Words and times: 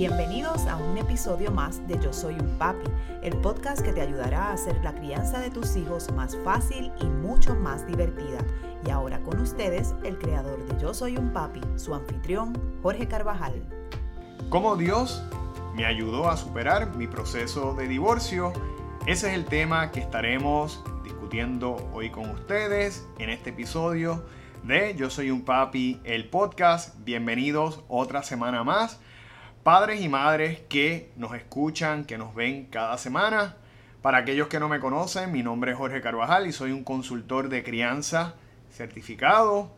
Bienvenidos 0.00 0.66
a 0.66 0.76
un 0.76 0.96
episodio 0.96 1.50
más 1.50 1.86
de 1.86 2.00
Yo 2.02 2.10
Soy 2.10 2.32
un 2.32 2.56
Papi, 2.56 2.90
el 3.20 3.36
podcast 3.36 3.82
que 3.82 3.92
te 3.92 4.00
ayudará 4.00 4.44
a 4.44 4.52
hacer 4.54 4.82
la 4.82 4.94
crianza 4.94 5.40
de 5.40 5.50
tus 5.50 5.76
hijos 5.76 6.10
más 6.12 6.38
fácil 6.42 6.90
y 7.02 7.04
mucho 7.04 7.54
más 7.54 7.86
divertida. 7.86 8.38
Y 8.86 8.88
ahora 8.88 9.20
con 9.20 9.38
ustedes, 9.38 9.94
el 10.02 10.18
creador 10.18 10.66
de 10.66 10.80
Yo 10.80 10.94
Soy 10.94 11.18
un 11.18 11.34
Papi, 11.34 11.60
su 11.76 11.94
anfitrión, 11.94 12.58
Jorge 12.82 13.08
Carvajal. 13.08 13.62
¿Cómo 14.48 14.74
Dios 14.78 15.22
me 15.74 15.84
ayudó 15.84 16.30
a 16.30 16.38
superar 16.38 16.96
mi 16.96 17.06
proceso 17.06 17.74
de 17.74 17.86
divorcio? 17.86 18.54
Ese 19.06 19.28
es 19.28 19.34
el 19.34 19.44
tema 19.44 19.90
que 19.90 20.00
estaremos 20.00 20.82
discutiendo 21.04 21.76
hoy 21.92 22.08
con 22.08 22.30
ustedes 22.30 23.06
en 23.18 23.28
este 23.28 23.50
episodio 23.50 24.24
de 24.62 24.94
Yo 24.96 25.10
Soy 25.10 25.30
un 25.30 25.44
Papi, 25.44 26.00
el 26.04 26.30
podcast. 26.30 26.96
Bienvenidos 27.04 27.84
otra 27.86 28.22
semana 28.22 28.64
más 28.64 28.98
padres 29.72 30.00
y 30.00 30.08
madres 30.08 30.58
que 30.68 31.12
nos 31.14 31.32
escuchan, 31.32 32.04
que 32.04 32.18
nos 32.18 32.34
ven 32.34 32.66
cada 32.72 32.98
semana. 32.98 33.54
Para 34.02 34.18
aquellos 34.18 34.48
que 34.48 34.58
no 34.58 34.68
me 34.68 34.80
conocen, 34.80 35.30
mi 35.30 35.44
nombre 35.44 35.70
es 35.70 35.78
Jorge 35.78 36.00
Carvajal 36.00 36.48
y 36.48 36.52
soy 36.52 36.72
un 36.72 36.82
consultor 36.82 37.48
de 37.48 37.62
crianza 37.62 38.34
certificado 38.72 39.70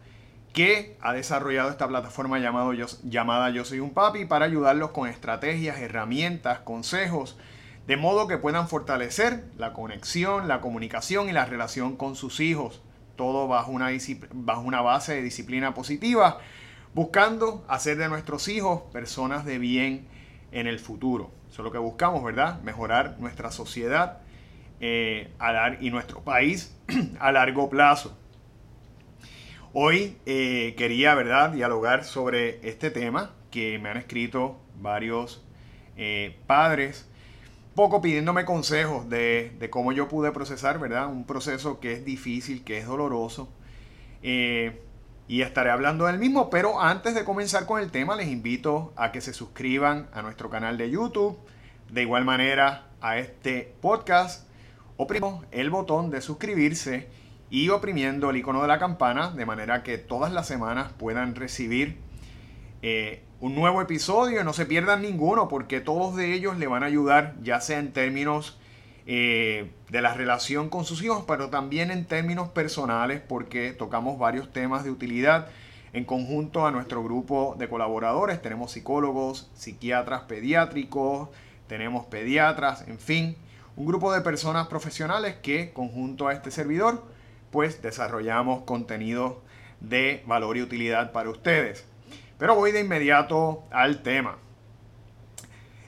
que 0.54 0.96
ha 1.02 1.12
desarrollado 1.12 1.68
esta 1.68 1.88
plataforma 1.88 2.38
llamado 2.38 2.72
llamada 2.72 3.50
Yo 3.50 3.66
Soy 3.66 3.80
un 3.80 3.92
Papi 3.92 4.24
para 4.24 4.46
ayudarlos 4.46 4.92
con 4.92 5.10
estrategias, 5.10 5.78
herramientas, 5.78 6.60
consejos, 6.60 7.36
de 7.86 7.98
modo 7.98 8.26
que 8.26 8.38
puedan 8.38 8.68
fortalecer 8.68 9.44
la 9.58 9.74
conexión, 9.74 10.48
la 10.48 10.62
comunicación 10.62 11.28
y 11.28 11.32
la 11.32 11.44
relación 11.44 11.98
con 11.98 12.16
sus 12.16 12.40
hijos, 12.40 12.80
todo 13.16 13.46
bajo 13.46 13.70
una, 13.70 13.90
bajo 14.32 14.62
una 14.62 14.80
base 14.80 15.16
de 15.16 15.22
disciplina 15.22 15.74
positiva 15.74 16.38
buscando 16.94 17.64
hacer 17.68 17.96
de 17.96 18.08
nuestros 18.08 18.48
hijos 18.48 18.82
personas 18.92 19.44
de 19.44 19.58
bien 19.58 20.06
en 20.52 20.66
el 20.66 20.78
futuro. 20.78 21.30
Eso 21.50 21.62
es 21.62 21.64
lo 21.64 21.72
que 21.72 21.78
buscamos, 21.78 22.22
¿verdad? 22.22 22.60
Mejorar 22.62 23.16
nuestra 23.18 23.50
sociedad 23.50 24.18
eh, 24.80 25.30
y 25.80 25.90
nuestro 25.90 26.20
país 26.20 26.74
a 27.20 27.32
largo 27.32 27.70
plazo. 27.70 28.16
Hoy 29.72 30.18
eh, 30.26 30.74
quería, 30.76 31.14
¿verdad?, 31.14 31.52
dialogar 31.52 32.04
sobre 32.04 32.66
este 32.68 32.90
tema 32.90 33.34
que 33.50 33.78
me 33.78 33.88
han 33.88 33.96
escrito 33.96 34.58
varios 34.80 35.42
eh, 35.96 36.36
padres, 36.46 37.08
poco 37.74 38.02
pidiéndome 38.02 38.44
consejos 38.44 39.08
de, 39.08 39.52
de, 39.58 39.70
cómo 39.70 39.92
yo 39.92 40.08
pude 40.08 40.30
procesar, 40.30 40.78
¿verdad? 40.78 41.06
Un 41.06 41.24
proceso 41.24 41.80
que 41.80 41.92
es 41.92 42.04
difícil, 42.04 42.64
que 42.64 42.78
es 42.78 42.86
doloroso 42.86 43.48
y 45.28 45.42
estaré 45.42 45.70
hablando 45.70 46.06
del 46.06 46.18
mismo, 46.18 46.50
pero 46.50 46.80
antes 46.80 47.14
de 47.14 47.24
comenzar 47.24 47.66
con 47.66 47.80
el 47.80 47.90
tema 47.90 48.16
les 48.16 48.28
invito 48.28 48.92
a 48.96 49.12
que 49.12 49.20
se 49.20 49.32
suscriban 49.32 50.08
a 50.12 50.22
nuestro 50.22 50.50
canal 50.50 50.76
de 50.78 50.90
YouTube, 50.90 51.38
de 51.90 52.02
igual 52.02 52.24
manera 52.24 52.88
a 53.00 53.18
este 53.18 53.74
podcast, 53.80 54.48
oprimimos 54.96 55.44
el 55.50 55.70
botón 55.70 56.10
de 56.10 56.20
suscribirse 56.20 57.08
y 57.50 57.68
oprimiendo 57.68 58.30
el 58.30 58.36
icono 58.36 58.62
de 58.62 58.68
la 58.68 58.78
campana 58.78 59.30
de 59.30 59.44
manera 59.44 59.82
que 59.82 59.98
todas 59.98 60.32
las 60.32 60.46
semanas 60.46 60.92
puedan 60.98 61.34
recibir 61.34 61.98
eh, 62.80 63.24
un 63.40 63.54
nuevo 63.54 63.82
episodio. 63.82 64.42
No 64.42 64.52
se 64.54 64.64
pierdan 64.64 65.02
ninguno 65.02 65.48
porque 65.48 65.80
todos 65.80 66.16
de 66.16 66.32
ellos 66.32 66.56
le 66.56 66.66
van 66.66 66.82
a 66.82 66.86
ayudar 66.86 67.34
ya 67.42 67.60
sea 67.60 67.78
en 67.78 67.92
términos 67.92 68.58
eh, 69.06 69.70
de 69.90 70.02
la 70.02 70.14
relación 70.14 70.68
con 70.68 70.84
sus 70.84 71.02
hijos, 71.02 71.24
pero 71.26 71.50
también 71.50 71.90
en 71.90 72.04
términos 72.04 72.48
personales 72.48 73.20
porque 73.20 73.72
tocamos 73.72 74.18
varios 74.18 74.52
temas 74.52 74.84
de 74.84 74.90
utilidad 74.90 75.48
en 75.92 76.04
conjunto 76.04 76.66
a 76.66 76.70
nuestro 76.70 77.02
grupo 77.02 77.56
de 77.58 77.68
colaboradores. 77.68 78.40
Tenemos 78.40 78.72
psicólogos, 78.72 79.50
psiquiatras 79.54 80.22
pediátricos, 80.22 81.28
tenemos 81.66 82.06
pediatras, 82.06 82.86
en 82.88 82.98
fin, 82.98 83.36
un 83.76 83.86
grupo 83.86 84.12
de 84.12 84.20
personas 84.20 84.66
profesionales 84.68 85.36
que 85.42 85.72
conjunto 85.72 86.28
a 86.28 86.32
este 86.32 86.50
servidor 86.50 87.02
pues 87.50 87.82
desarrollamos 87.82 88.64
contenido 88.64 89.42
de 89.80 90.22
valor 90.26 90.56
y 90.56 90.62
utilidad 90.62 91.12
para 91.12 91.30
ustedes. 91.30 91.84
Pero 92.38 92.56
voy 92.56 92.72
de 92.72 92.80
inmediato 92.80 93.62
al 93.70 94.02
tema. 94.02 94.38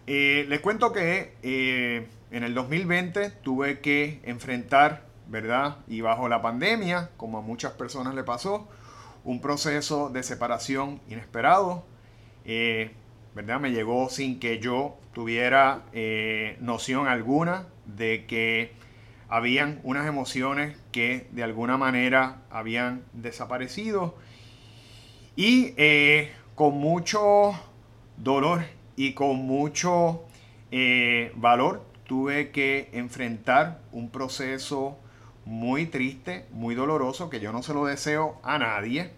Eh, 0.06 0.44
les 0.48 0.60
cuento 0.60 0.92
que 0.92 1.34
eh, 1.42 2.06
en 2.34 2.42
el 2.42 2.52
2020 2.52 3.30
tuve 3.30 3.78
que 3.78 4.20
enfrentar, 4.24 5.04
¿verdad? 5.28 5.76
Y 5.86 6.00
bajo 6.00 6.28
la 6.28 6.42
pandemia, 6.42 7.10
como 7.16 7.38
a 7.38 7.42
muchas 7.42 7.74
personas 7.74 8.16
le 8.16 8.24
pasó, 8.24 8.68
un 9.22 9.40
proceso 9.40 10.10
de 10.10 10.24
separación 10.24 11.00
inesperado, 11.08 11.86
eh, 12.44 12.90
¿verdad? 13.36 13.60
Me 13.60 13.70
llegó 13.70 14.08
sin 14.08 14.40
que 14.40 14.58
yo 14.58 14.98
tuviera 15.12 15.84
eh, 15.92 16.56
noción 16.60 17.06
alguna 17.06 17.68
de 17.86 18.24
que 18.26 18.72
habían 19.28 19.78
unas 19.84 20.08
emociones 20.08 20.76
que 20.90 21.28
de 21.30 21.44
alguna 21.44 21.78
manera 21.78 22.42
habían 22.50 23.04
desaparecido 23.12 24.16
y 25.36 25.72
eh, 25.76 26.32
con 26.56 26.78
mucho 26.78 27.52
dolor 28.16 28.64
y 28.96 29.12
con 29.12 29.36
mucho 29.36 30.24
valor 31.36 31.93
tuve 32.06 32.50
que 32.50 32.90
enfrentar 32.92 33.80
un 33.92 34.10
proceso 34.10 34.98
muy 35.44 35.86
triste, 35.86 36.46
muy 36.50 36.74
doloroso, 36.74 37.30
que 37.30 37.40
yo 37.40 37.52
no 37.52 37.62
se 37.62 37.74
lo 37.74 37.84
deseo 37.86 38.40
a 38.42 38.58
nadie, 38.58 39.10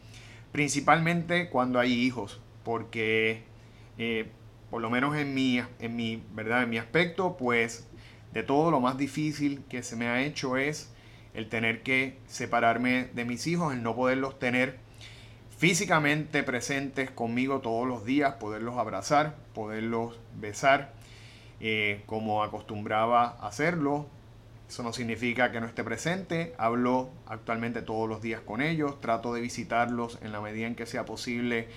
principalmente 0.52 1.48
cuando 1.48 1.78
hay 1.78 1.92
hijos, 1.92 2.40
porque 2.64 3.44
eh, 3.98 4.30
por 4.70 4.82
lo 4.82 4.90
menos 4.90 5.16
en 5.16 5.34
mi, 5.34 5.60
en 5.78 5.96
mi, 5.96 6.22
¿verdad? 6.34 6.64
En 6.64 6.70
mi 6.70 6.78
aspecto, 6.78 7.36
pues 7.36 7.86
de 8.32 8.42
todo 8.42 8.70
lo 8.70 8.80
más 8.80 8.98
difícil 8.98 9.62
que 9.68 9.82
se 9.82 9.96
me 9.96 10.08
ha 10.08 10.22
hecho 10.22 10.56
es 10.56 10.92
el 11.34 11.48
tener 11.48 11.82
que 11.82 12.18
separarme 12.26 13.08
de 13.14 13.24
mis 13.24 13.46
hijos, 13.46 13.72
el 13.72 13.82
no 13.82 13.94
poderlos 13.94 14.38
tener 14.38 14.78
físicamente 15.56 16.42
presentes 16.42 17.10
conmigo 17.10 17.60
todos 17.60 17.86
los 17.86 18.04
días, 18.04 18.34
poderlos 18.34 18.76
abrazar, 18.76 19.36
poderlos 19.54 20.18
besar, 20.38 20.92
eh, 21.60 22.02
como 22.06 22.42
acostumbraba 22.42 23.36
hacerlo. 23.40 24.06
Eso 24.68 24.82
no 24.82 24.92
significa 24.92 25.52
que 25.52 25.60
no 25.60 25.66
esté 25.66 25.84
presente. 25.84 26.54
Hablo 26.58 27.10
actualmente 27.26 27.82
todos 27.82 28.08
los 28.08 28.20
días 28.20 28.40
con 28.40 28.60
ellos. 28.60 29.00
Trato 29.00 29.32
de 29.32 29.40
visitarlos 29.40 30.18
en 30.22 30.32
la 30.32 30.40
medida 30.40 30.66
en 30.66 30.74
que 30.74 30.86
sea 30.86 31.04
posible 31.04 31.68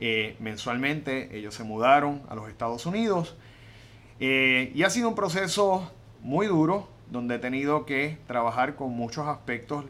eh, 0.00 0.36
mensualmente. 0.40 1.36
Ellos 1.36 1.54
se 1.54 1.64
mudaron 1.64 2.22
a 2.28 2.34
los 2.34 2.48
Estados 2.48 2.84
Unidos. 2.86 3.36
Eh, 4.20 4.70
y 4.74 4.82
ha 4.82 4.90
sido 4.90 5.08
un 5.08 5.14
proceso 5.14 5.90
muy 6.20 6.46
duro 6.46 6.88
donde 7.10 7.36
he 7.36 7.38
tenido 7.38 7.86
que 7.86 8.18
trabajar 8.26 8.76
con 8.76 8.92
muchos 8.92 9.26
aspectos. 9.26 9.84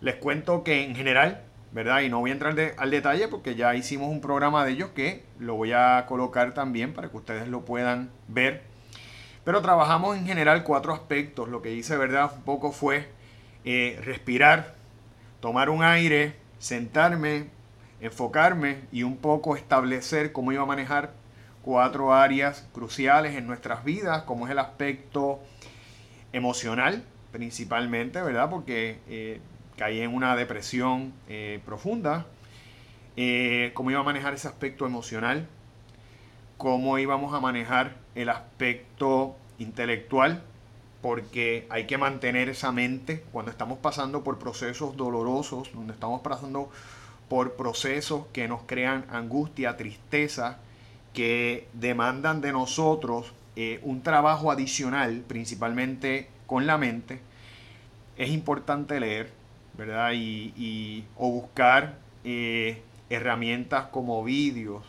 Les 0.00 0.16
cuento 0.16 0.62
que 0.62 0.84
en 0.84 0.94
general, 0.94 1.42
¿verdad? 1.72 2.02
Y 2.02 2.10
no 2.10 2.20
voy 2.20 2.30
a 2.30 2.34
entrar 2.34 2.54
al 2.76 2.90
detalle 2.90 3.28
porque 3.28 3.54
ya 3.54 3.74
hicimos 3.74 4.10
un 4.10 4.20
programa 4.20 4.64
de 4.64 4.72
ellos 4.72 4.90
que 4.90 5.24
lo 5.38 5.54
voy 5.54 5.72
a 5.72 6.04
colocar 6.06 6.54
también 6.54 6.92
para 6.92 7.10
que 7.10 7.16
ustedes 7.16 7.48
lo 7.48 7.64
puedan 7.64 8.10
ver 8.28 8.75
pero 9.46 9.62
trabajamos 9.62 10.16
en 10.16 10.26
general 10.26 10.64
cuatro 10.64 10.92
aspectos. 10.92 11.48
Lo 11.48 11.62
que 11.62 11.72
hice, 11.72 11.96
¿verdad? 11.96 12.32
Un 12.34 12.42
poco 12.42 12.72
fue 12.72 13.06
eh, 13.64 13.96
respirar, 14.04 14.74
tomar 15.38 15.70
un 15.70 15.84
aire, 15.84 16.34
sentarme, 16.58 17.46
enfocarme 18.00 18.80
y 18.90 19.04
un 19.04 19.16
poco 19.16 19.54
establecer 19.54 20.32
cómo 20.32 20.50
iba 20.50 20.64
a 20.64 20.66
manejar 20.66 21.12
cuatro 21.62 22.12
áreas 22.12 22.66
cruciales 22.72 23.36
en 23.36 23.46
nuestras 23.46 23.84
vidas, 23.84 24.24
como 24.24 24.46
es 24.46 24.50
el 24.50 24.58
aspecto 24.58 25.38
emocional, 26.32 27.04
principalmente, 27.30 28.20
¿verdad? 28.22 28.50
Porque 28.50 28.98
eh, 29.06 29.40
caí 29.78 30.00
en 30.00 30.12
una 30.12 30.34
depresión 30.34 31.12
eh, 31.28 31.60
profunda. 31.64 32.26
cómo 33.74 33.92
iba 33.92 34.00
a 34.00 34.02
manejar 34.02 34.34
ese 34.34 34.48
aspecto 34.48 34.86
emocional, 34.86 35.46
cómo 36.56 36.98
íbamos 36.98 37.34
a 37.34 37.40
manejar 37.40 37.96
el 38.14 38.28
aspecto 38.28 39.36
intelectual, 39.58 40.42
porque 41.02 41.66
hay 41.70 41.86
que 41.86 41.98
mantener 41.98 42.48
esa 42.48 42.72
mente 42.72 43.24
cuando 43.32 43.50
estamos 43.50 43.78
pasando 43.78 44.24
por 44.24 44.38
procesos 44.38 44.96
dolorosos, 44.96 45.70
donde 45.72 45.92
estamos 45.92 46.20
pasando 46.22 46.70
por 47.28 47.54
procesos 47.54 48.26
que 48.32 48.48
nos 48.48 48.62
crean 48.62 49.04
angustia, 49.10 49.76
tristeza, 49.76 50.58
que 51.12 51.68
demandan 51.72 52.40
de 52.40 52.52
nosotros 52.52 53.32
eh, 53.56 53.80
un 53.82 54.02
trabajo 54.02 54.50
adicional, 54.50 55.24
principalmente 55.26 56.28
con 56.46 56.66
la 56.66 56.76
mente, 56.76 57.20
es 58.16 58.30
importante 58.30 59.00
leer, 59.00 59.32
¿verdad? 59.76 60.12
Y, 60.14 61.04
o 61.16 61.30
buscar 61.30 61.98
eh, 62.24 62.82
herramientas 63.10 63.86
como 63.86 64.22
vídeos, 64.24 64.84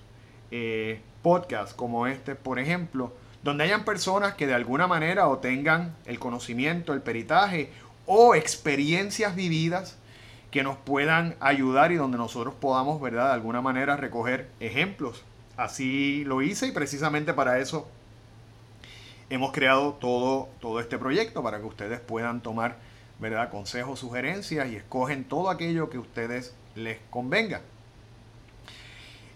eh, 0.51 0.99
podcasts 1.27 1.73
como 1.73 2.07
este, 2.07 2.35
por 2.35 2.57
ejemplo, 2.57 3.11
donde 3.43 3.65
hayan 3.65 3.83
personas 3.83 4.35
que 4.35 4.47
de 4.47 4.53
alguna 4.53 4.87
manera 4.87 5.27
o 5.27 5.39
tengan 5.39 5.93
el 6.05 6.19
conocimiento, 6.19 6.93
el 6.93 7.01
peritaje 7.01 7.69
o 8.05 8.33
experiencias 8.33 9.35
vividas 9.35 9.97
que 10.51 10.63
nos 10.63 10.77
puedan 10.77 11.35
ayudar 11.41 11.91
y 11.91 11.95
donde 11.95 12.17
nosotros 12.17 12.53
podamos, 12.53 13.01
¿verdad?, 13.01 13.27
de 13.27 13.33
alguna 13.33 13.61
manera 13.61 13.97
recoger 13.97 14.47
ejemplos 14.61 15.25
así 15.57 16.23
lo 16.23 16.41
hice 16.41 16.67
y 16.67 16.71
precisamente 16.71 17.33
para 17.33 17.59
eso 17.59 17.89
hemos 19.29 19.51
creado 19.51 19.95
todo, 19.95 20.47
todo 20.61 20.79
este 20.79 20.97
proyecto 20.97 21.43
para 21.43 21.59
que 21.59 21.65
ustedes 21.65 21.99
puedan 21.99 22.39
tomar 22.39 22.77
¿verdad? 23.19 23.49
consejos, 23.49 23.99
sugerencias 23.99 24.69
y 24.69 24.77
escogen 24.77 25.25
todo 25.25 25.49
aquello 25.49 25.89
que 25.89 25.97
ustedes 25.97 26.55
les 26.75 26.99
convenga. 27.09 27.59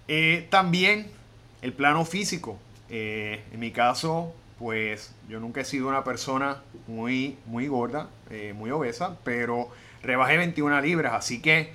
Eh, 0.07 0.47
también 0.49 1.19
el 1.62 1.74
plano 1.74 2.06
físico. 2.06 2.58
Eh, 2.90 3.44
en 3.52 3.60
mi 3.60 3.72
caso, 3.72 4.34
pues 4.60 5.13
yo 5.30 5.40
nunca 5.40 5.62
he 5.62 5.66
sido 5.66 5.88
una 5.88 6.04
persona 6.04 6.62
muy, 6.88 7.38
muy 7.46 7.68
gorda, 7.68 8.10
eh, 8.30 8.54
muy 8.56 8.72
obesa, 8.72 9.18
pero 9.24 9.69
rebajé 10.04 10.38
21 10.38 10.81
libras, 10.81 11.13
así 11.13 11.42
que 11.42 11.74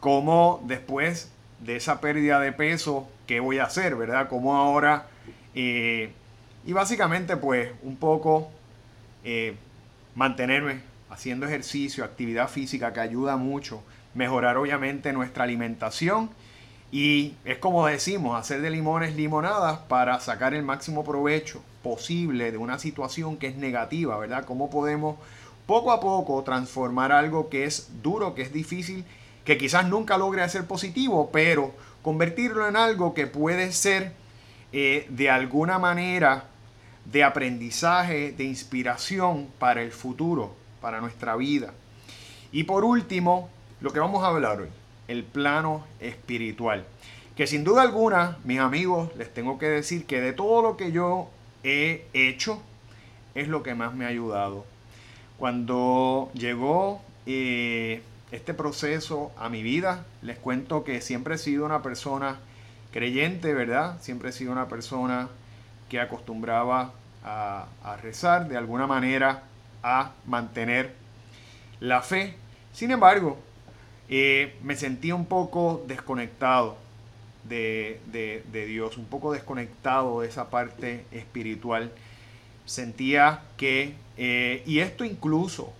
como 0.00 0.62
después 0.66 1.30
de 1.60 1.76
esa 1.76 2.00
pérdida 2.00 2.40
de 2.40 2.52
peso, 2.52 3.08
¿qué 3.26 3.40
voy 3.40 3.58
a 3.58 3.64
hacer, 3.64 3.94
verdad? 3.96 4.28
Como 4.28 4.56
ahora, 4.56 5.06
y 5.54 6.08
básicamente 6.72 7.36
pues 7.36 7.70
un 7.82 7.96
poco 7.96 8.50
mantenerme 10.14 10.80
haciendo 11.10 11.46
ejercicio, 11.46 12.04
actividad 12.04 12.48
física 12.48 12.92
que 12.92 13.00
ayuda 13.00 13.36
mucho, 13.36 13.82
mejorar 14.14 14.56
obviamente 14.56 15.12
nuestra 15.12 15.44
alimentación 15.44 16.30
y 16.92 17.34
es 17.46 17.56
como 17.56 17.86
decimos, 17.86 18.38
hacer 18.38 18.60
de 18.60 18.68
limones 18.68 19.16
limonadas 19.16 19.78
para 19.88 20.20
sacar 20.20 20.52
el 20.52 20.62
máximo 20.62 21.02
provecho 21.04 21.62
posible 21.82 22.52
de 22.52 22.58
una 22.58 22.78
situación 22.78 23.38
que 23.38 23.46
es 23.46 23.56
negativa, 23.56 24.18
¿verdad? 24.18 24.44
¿Cómo 24.44 24.68
podemos 24.68 25.16
poco 25.66 25.90
a 25.90 26.00
poco 26.00 26.42
transformar 26.42 27.10
algo 27.10 27.48
que 27.48 27.64
es 27.64 27.88
duro, 28.02 28.34
que 28.34 28.42
es 28.42 28.52
difícil, 28.52 29.06
que 29.46 29.56
quizás 29.56 29.88
nunca 29.88 30.18
logre 30.18 30.46
ser 30.50 30.66
positivo, 30.66 31.30
pero 31.32 31.72
convertirlo 32.02 32.68
en 32.68 32.76
algo 32.76 33.14
que 33.14 33.26
puede 33.26 33.72
ser 33.72 34.12
eh, 34.72 35.06
de 35.08 35.30
alguna 35.30 35.78
manera 35.78 36.44
de 37.06 37.24
aprendizaje, 37.24 38.32
de 38.32 38.44
inspiración 38.44 39.48
para 39.58 39.82
el 39.82 39.92
futuro, 39.92 40.54
para 40.82 41.00
nuestra 41.00 41.36
vida. 41.36 41.72
Y 42.52 42.64
por 42.64 42.84
último, 42.84 43.48
lo 43.80 43.94
que 43.94 43.98
vamos 43.98 44.22
a 44.22 44.28
hablar 44.28 44.60
hoy, 44.60 44.68
el 45.12 45.24
plano 45.24 45.84
espiritual. 46.00 46.84
Que 47.36 47.46
sin 47.46 47.64
duda 47.64 47.82
alguna, 47.82 48.38
mis 48.44 48.58
amigos, 48.58 49.14
les 49.16 49.32
tengo 49.32 49.58
que 49.58 49.66
decir 49.66 50.06
que 50.06 50.20
de 50.20 50.32
todo 50.32 50.62
lo 50.62 50.76
que 50.76 50.90
yo 50.90 51.28
he 51.62 52.06
hecho, 52.12 52.60
es 53.34 53.48
lo 53.48 53.62
que 53.62 53.74
más 53.74 53.94
me 53.94 54.04
ha 54.04 54.08
ayudado. 54.08 54.64
Cuando 55.38 56.30
llegó 56.34 57.00
eh, 57.26 58.02
este 58.30 58.54
proceso 58.54 59.32
a 59.38 59.48
mi 59.48 59.62
vida, 59.62 60.04
les 60.22 60.38
cuento 60.38 60.84
que 60.84 61.00
siempre 61.00 61.36
he 61.36 61.38
sido 61.38 61.64
una 61.64 61.82
persona 61.82 62.40
creyente, 62.90 63.54
¿verdad? 63.54 63.98
Siempre 64.00 64.30
he 64.30 64.32
sido 64.32 64.52
una 64.52 64.68
persona 64.68 65.28
que 65.88 66.00
acostumbraba 66.00 66.92
a, 67.24 67.66
a 67.82 67.96
rezar, 67.96 68.48
de 68.48 68.56
alguna 68.56 68.86
manera 68.86 69.44
a 69.82 70.12
mantener 70.26 70.94
la 71.80 72.02
fe. 72.02 72.34
Sin 72.72 72.90
embargo, 72.90 73.38
eh, 74.08 74.54
me 74.62 74.76
sentía 74.76 75.14
un 75.14 75.26
poco 75.26 75.84
desconectado 75.86 76.76
de, 77.44 78.42
Dios, 78.52 78.96
un 78.96 79.06
poco 79.06 79.32
desconectado 79.32 80.20
de 80.20 80.28
esa 80.28 80.50
parte 80.50 81.04
espiritual. 81.10 81.92
Sentía 82.64 83.42
que, 83.56 83.94
eh, 84.16 84.62
y 84.66 84.78
esto 84.80 85.04
incluso 85.04 85.72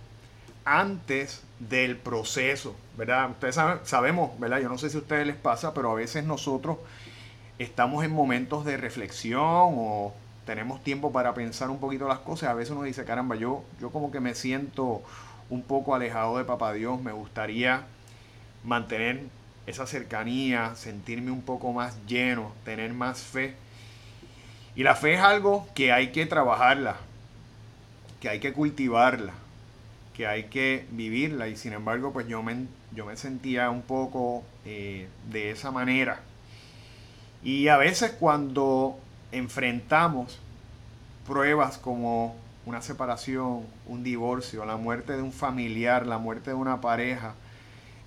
antes 0.65 1.41
del 1.59 1.97
proceso, 1.97 2.75
¿verdad? 2.97 3.31
Ustedes 3.31 3.57
sabemos, 3.83 4.37
¿verdad? 4.39 4.59
Yo 4.59 4.69
no 4.69 4.77
sé 4.77 4.89
si 4.89 4.97
a 4.97 5.01
ustedes 5.01 5.27
les 5.27 5.35
pasa, 5.35 5.73
pero 5.73 5.91
a 5.91 5.95
veces 5.95 6.23
nosotros 6.23 6.77
estamos 7.59 8.03
en 8.03 8.11
momentos 8.11 8.65
de 8.65 8.77
reflexión 8.77 9.41
o 9.43 10.13
tenemos 10.45 10.83
tiempo 10.83 11.11
para 11.11 11.33
pensar 11.33 11.69
un 11.69 11.79
poquito 11.79 12.07
las 12.07 12.19
cosas. 12.19 12.49
A 12.49 12.53
veces 12.53 12.71
uno 12.71 12.83
dice, 12.83 13.05
caramba, 13.05 13.35
yo, 13.35 13.63
yo 13.79 13.91
como 13.91 14.11
que 14.11 14.19
me 14.19 14.35
siento 14.35 15.01
un 15.49 15.61
poco 15.61 15.95
alejado 15.95 16.37
de 16.37 16.43
Papá 16.43 16.73
Dios, 16.73 17.01
me 17.01 17.11
gustaría 17.11 17.83
mantener 18.63 19.21
esa 19.65 19.87
cercanía, 19.87 20.75
sentirme 20.75 21.31
un 21.31 21.41
poco 21.41 21.71
más 21.73 21.97
lleno, 22.07 22.51
tener 22.65 22.93
más 22.93 23.19
fe. 23.19 23.55
Y 24.75 24.83
la 24.83 24.95
fe 24.95 25.13
es 25.13 25.21
algo 25.21 25.67
que 25.75 25.91
hay 25.91 26.11
que 26.11 26.25
trabajarla, 26.25 26.97
que 28.19 28.29
hay 28.29 28.39
que 28.39 28.53
cultivarla, 28.53 29.33
que 30.15 30.27
hay 30.27 30.45
que 30.45 30.85
vivirla. 30.91 31.47
Y 31.47 31.55
sin 31.55 31.73
embargo, 31.73 32.11
pues 32.11 32.27
yo 32.27 32.43
me, 32.43 32.65
yo 32.93 33.05
me 33.05 33.15
sentía 33.15 33.69
un 33.69 33.81
poco 33.81 34.43
eh, 34.65 35.07
de 35.31 35.51
esa 35.51 35.71
manera. 35.71 36.19
Y 37.43 37.67
a 37.67 37.77
veces 37.77 38.11
cuando 38.19 38.97
enfrentamos 39.31 40.39
pruebas 41.27 41.77
como 41.77 42.35
una 42.65 42.81
separación, 42.81 43.65
un 43.87 44.03
divorcio, 44.03 44.65
la 44.65 44.77
muerte 44.77 45.13
de 45.13 45.21
un 45.21 45.33
familiar, 45.33 46.05
la 46.05 46.17
muerte 46.17 46.51
de 46.51 46.55
una 46.55 46.79
pareja, 46.79 47.35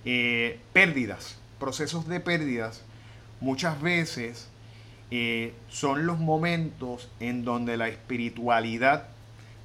eh, 0.09 0.61
pérdidas, 0.71 1.37
procesos 1.59 2.07
de 2.07 2.21
pérdidas, 2.21 2.81
muchas 3.41 3.81
veces 3.81 4.47
eh, 5.11 5.53
son 5.67 6.05
los 6.05 6.17
momentos 6.17 7.09
en 7.19 7.43
donde 7.43 7.75
la 7.75 7.89
espiritualidad, 7.89 9.09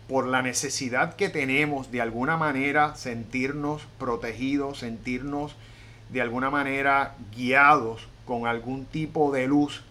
por 0.08 0.26
la 0.26 0.42
necesidad 0.42 1.14
que 1.14 1.28
tenemos 1.28 1.92
de 1.92 2.00
alguna 2.00 2.36
manera 2.36 2.96
sentirnos 2.96 3.82
protegidos, 4.00 4.80
sentirnos 4.80 5.54
de 6.10 6.22
alguna 6.22 6.50
manera 6.50 7.14
guiados 7.32 8.08
con 8.26 8.48
algún 8.48 8.84
tipo 8.84 9.30
de 9.30 9.46
luz, 9.46 9.84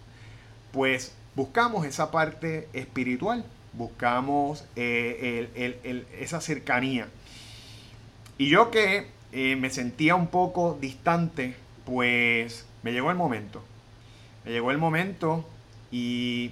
pues 0.70 1.14
buscamos 1.34 1.86
esa 1.86 2.10
parte 2.10 2.68
espiritual, 2.74 3.46
buscamos 3.72 4.66
eh, 4.76 6.04
esa 6.20 6.42
cercanía. 6.42 7.08
Y 8.36 8.50
yo 8.50 8.70
que 8.70 9.21
eh, 9.32 9.56
me 9.56 9.70
sentía 9.70 10.14
un 10.14 10.28
poco 10.28 10.76
distante, 10.80 11.56
pues 11.84 12.66
me 12.82 12.92
llegó 12.92 13.10
el 13.10 13.16
momento. 13.16 13.62
Me 14.44 14.52
llegó 14.52 14.70
el 14.70 14.78
momento 14.78 15.44
y 15.90 16.50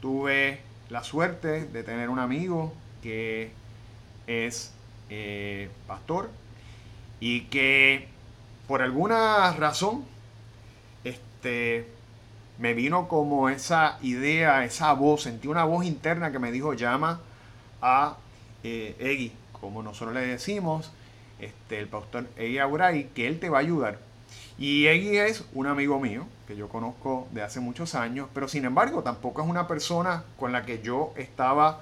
tuve 0.00 0.60
la 0.88 1.04
suerte 1.04 1.66
de 1.66 1.82
tener 1.82 2.08
un 2.08 2.18
amigo 2.18 2.72
que 3.02 3.50
es 4.26 4.72
eh, 5.10 5.70
pastor 5.86 6.30
y 7.20 7.42
que 7.42 8.08
por 8.66 8.82
alguna 8.82 9.52
razón 9.52 10.04
este, 11.04 11.88
me 12.58 12.74
vino 12.74 13.08
como 13.08 13.48
esa 13.48 13.98
idea, 14.02 14.64
esa 14.64 14.92
voz, 14.92 15.22
sentí 15.22 15.48
una 15.48 15.64
voz 15.64 15.84
interna 15.84 16.32
que 16.32 16.38
me 16.38 16.52
dijo 16.52 16.74
llama 16.74 17.20
a 17.80 18.16
eh, 18.62 18.96
Egui, 18.98 19.32
como 19.52 19.82
nosotros 19.82 20.14
le 20.14 20.20
decimos, 20.22 20.90
este, 21.38 21.78
el 21.78 21.88
pastor 21.88 22.26
Egui 22.36 22.58
Auray, 22.58 23.04
que 23.14 23.26
él 23.26 23.40
te 23.40 23.48
va 23.48 23.58
a 23.58 23.60
ayudar. 23.60 23.98
Y 24.58 24.86
Egui 24.86 25.18
es 25.18 25.44
un 25.54 25.66
amigo 25.66 26.00
mío, 26.00 26.26
que 26.46 26.56
yo 26.56 26.68
conozco 26.68 27.28
de 27.32 27.42
hace 27.42 27.60
muchos 27.60 27.94
años, 27.94 28.28
pero 28.34 28.48
sin 28.48 28.64
embargo 28.64 29.02
tampoco 29.02 29.42
es 29.42 29.48
una 29.48 29.68
persona 29.68 30.24
con 30.38 30.52
la 30.52 30.64
que 30.64 30.82
yo 30.82 31.12
estaba 31.16 31.80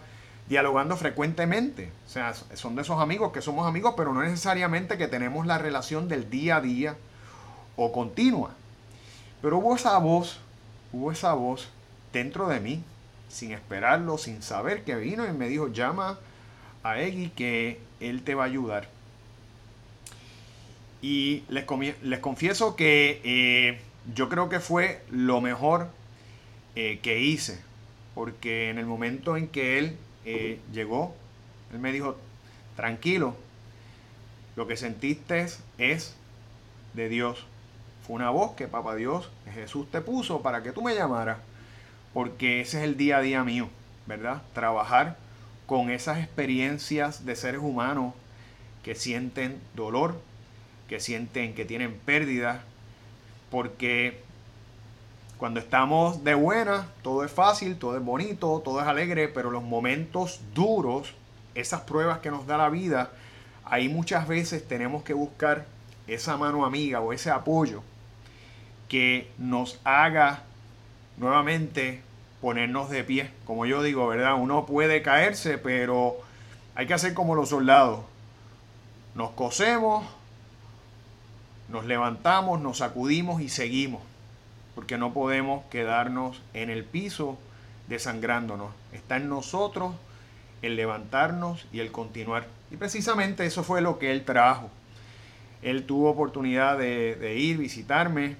dialogando 0.49 0.97
frecuentemente. 0.97 1.91
O 2.07 2.09
sea, 2.11 2.35
son 2.35 2.77
de 2.77 2.83
esos 2.83 3.01
amigos 3.01 3.33
que 3.33 3.41
somos 3.41 3.67
amigos, 3.67 3.95
pero 3.97 4.13
no 4.13 4.23
necesariamente 4.23 4.99
que 4.99 5.09
tenemos 5.09 5.47
la 5.47 5.59
relación 5.59 6.09
del 6.09 6.29
día 6.29 6.57
a 6.57 6.61
día 6.61 6.97
o 7.77 7.93
continua. 7.93 8.51
Pero 9.41 9.59
hubo 9.59 9.75
esa 9.75 9.97
voz 9.99 10.41
hubo 10.97 11.13
esa 11.13 11.35
voz 11.35 11.69
dentro 12.13 12.49
de 12.49 12.61
mí, 12.61 12.83
sin 13.29 13.53
esperarlo, 13.53 14.19
sin 14.19 14.43
saber 14.43 14.85
que 14.85 14.97
vino 14.97 15.27
y 15.27 15.33
me 15.33 15.49
dijo, 15.49 15.69
llama 15.69 16.19
a 16.83 17.01
Eggy 17.01 17.31
que 17.31 17.81
él 18.01 18.23
te 18.23 18.35
va 18.35 18.45
a 18.45 18.47
ayudar. 18.47 18.89
Y 21.09 21.45
les, 21.49 21.65
les 22.03 22.19
confieso 22.19 22.75
que 22.75 23.21
eh, 23.23 23.79
yo 24.13 24.29
creo 24.29 24.49
que 24.49 24.59
fue 24.59 25.05
lo 25.09 25.41
mejor 25.41 25.89
eh, 26.75 26.99
que 27.01 27.21
hice, 27.21 27.61
porque 28.17 28.71
en 28.71 28.79
el 28.79 28.87
momento 28.87 29.37
en 29.37 29.47
que 29.47 29.79
él 29.79 29.97
eh, 30.25 30.59
llegó, 30.73 31.15
él 31.73 31.79
me 31.79 31.93
dijo, 31.93 32.17
tranquilo, 32.75 33.37
lo 34.57 34.67
que 34.67 34.77
sentiste 34.77 35.47
es 35.79 36.17
de 36.95 37.09
Dios. 37.09 37.47
Fue 38.05 38.17
una 38.17 38.31
voz 38.31 38.57
que 38.57 38.67
Papá 38.67 38.97
Dios, 38.97 39.31
Jesús 39.55 39.89
te 39.89 40.01
puso 40.01 40.43
para 40.43 40.65
que 40.65 40.73
tú 40.73 40.83
me 40.83 40.97
llamaras, 40.97 41.39
porque 42.15 42.63
ese 42.63 42.79
es 42.79 42.83
el 42.83 42.97
día 42.97 43.19
a 43.19 43.21
día 43.21 43.45
mío, 43.45 43.69
¿verdad? 44.07 44.43
Trabajar 44.55 45.19
con 45.67 45.89
esas 45.91 46.19
experiencias 46.19 47.25
de 47.25 47.37
seres 47.37 47.61
humanos 47.61 48.13
que 48.83 48.97
sienten 48.97 49.61
dolor, 49.77 50.21
que 50.89 51.01
sienten 51.01 51.55
que 51.55 51.65
tienen 51.65 51.95
pérdidas, 52.05 52.61
porque 53.51 54.21
cuando 55.39 55.61
estamos 55.61 56.25
de 56.25 56.35
buena, 56.35 56.89
todo 57.03 57.25
es 57.25 57.31
fácil, 57.31 57.77
todo 57.77 57.97
es 57.97 58.05
bonito, 58.05 58.61
todo 58.65 58.81
es 58.81 58.87
alegre, 58.87 59.29
pero 59.29 59.51
los 59.51 59.63
momentos 59.63 60.41
duros, 60.55 61.13
esas 61.55 61.83
pruebas 61.83 62.21
que 62.21 62.31
nos 62.31 62.47
da 62.47 62.57
la 62.57 62.71
vida, 62.71 63.11
ahí 63.65 63.89
muchas 63.89 64.27
veces 64.29 64.67
tenemos 64.67 65.03
que 65.03 65.13
buscar 65.13 65.67
esa 66.07 66.37
mano 66.37 66.65
amiga 66.65 67.01
o 67.01 67.13
ese 67.13 67.31
apoyo 67.31 67.83
que 68.89 69.31
nos 69.39 69.81
haga 69.85 70.43
nuevamente 71.17 72.03
ponernos 72.41 72.91
de 72.91 73.05
pie. 73.05 73.31
Como 73.45 73.67
yo 73.67 73.83
digo, 73.83 74.07
¿verdad? 74.07 74.35
Uno 74.35 74.67
puede 74.67 75.03
caerse, 75.03 75.59
pero 75.59 76.17
hay 76.75 76.87
que 76.87 76.95
hacer 76.95 77.13
como 77.13 77.35
los 77.35 77.49
soldados. 77.49 78.01
Nos 79.15 79.31
cosemos, 79.31 80.07
nos 81.69 81.85
levantamos, 81.85 82.61
nos 82.61 82.79
sacudimos 82.79 83.41
y 83.41 83.49
seguimos. 83.49 84.03
Porque 84.75 84.99
no 84.99 85.13
podemos 85.13 85.65
quedarnos 85.67 86.41
en 86.55 86.71
el 86.71 86.85
piso 86.85 87.39
desangrándonos. 87.89 88.71
Está 88.93 89.17
en 89.17 89.29
nosotros 89.29 89.95
el 90.63 90.77
levantarnos 90.77 91.67
y 91.73 91.81
el 91.81 91.93
continuar. 91.93 92.47
Y 92.71 92.77
precisamente 92.77 93.47
eso 93.47 93.63
fue 93.63 93.81
lo 93.81 93.99
que 93.99 94.13
él 94.13 94.25
trajo. 94.25 94.71
Él 95.63 95.85
tuvo 95.85 96.11
oportunidad 96.11 96.79
de, 96.79 97.15
de 97.17 97.37
ir, 97.37 97.59
visitarme, 97.59 98.37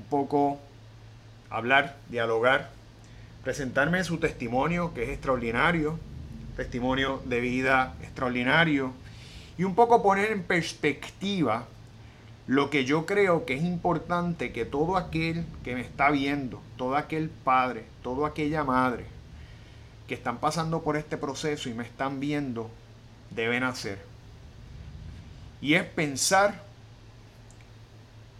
un 0.00 0.06
poco 0.10 0.58
hablar, 1.50 1.96
dialogar, 2.08 2.70
presentarme 3.44 4.02
su 4.04 4.18
testimonio 4.18 4.92
que 4.94 5.04
es 5.04 5.08
extraordinario, 5.10 5.98
testimonio 6.56 7.22
de 7.24 7.40
vida 7.40 7.94
extraordinario, 8.02 8.92
y 9.56 9.64
un 9.64 9.74
poco 9.74 10.02
poner 10.02 10.32
en 10.32 10.42
perspectiva 10.42 11.66
lo 12.48 12.70
que 12.70 12.86
yo 12.86 13.04
creo 13.04 13.44
que 13.44 13.54
es 13.54 13.62
importante 13.62 14.52
que 14.52 14.64
todo 14.64 14.96
aquel 14.96 15.44
que 15.62 15.74
me 15.74 15.82
está 15.82 16.10
viendo, 16.10 16.62
todo 16.78 16.96
aquel 16.96 17.28
padre, 17.28 17.84
toda 18.02 18.26
aquella 18.26 18.64
madre 18.64 19.04
que 20.08 20.14
están 20.14 20.38
pasando 20.38 20.82
por 20.82 20.96
este 20.96 21.18
proceso 21.18 21.68
y 21.68 21.74
me 21.74 21.84
están 21.84 22.20
viendo, 22.20 22.70
deben 23.30 23.64
hacer. 23.64 23.98
Y 25.60 25.74
es 25.74 25.84
pensar 25.84 26.62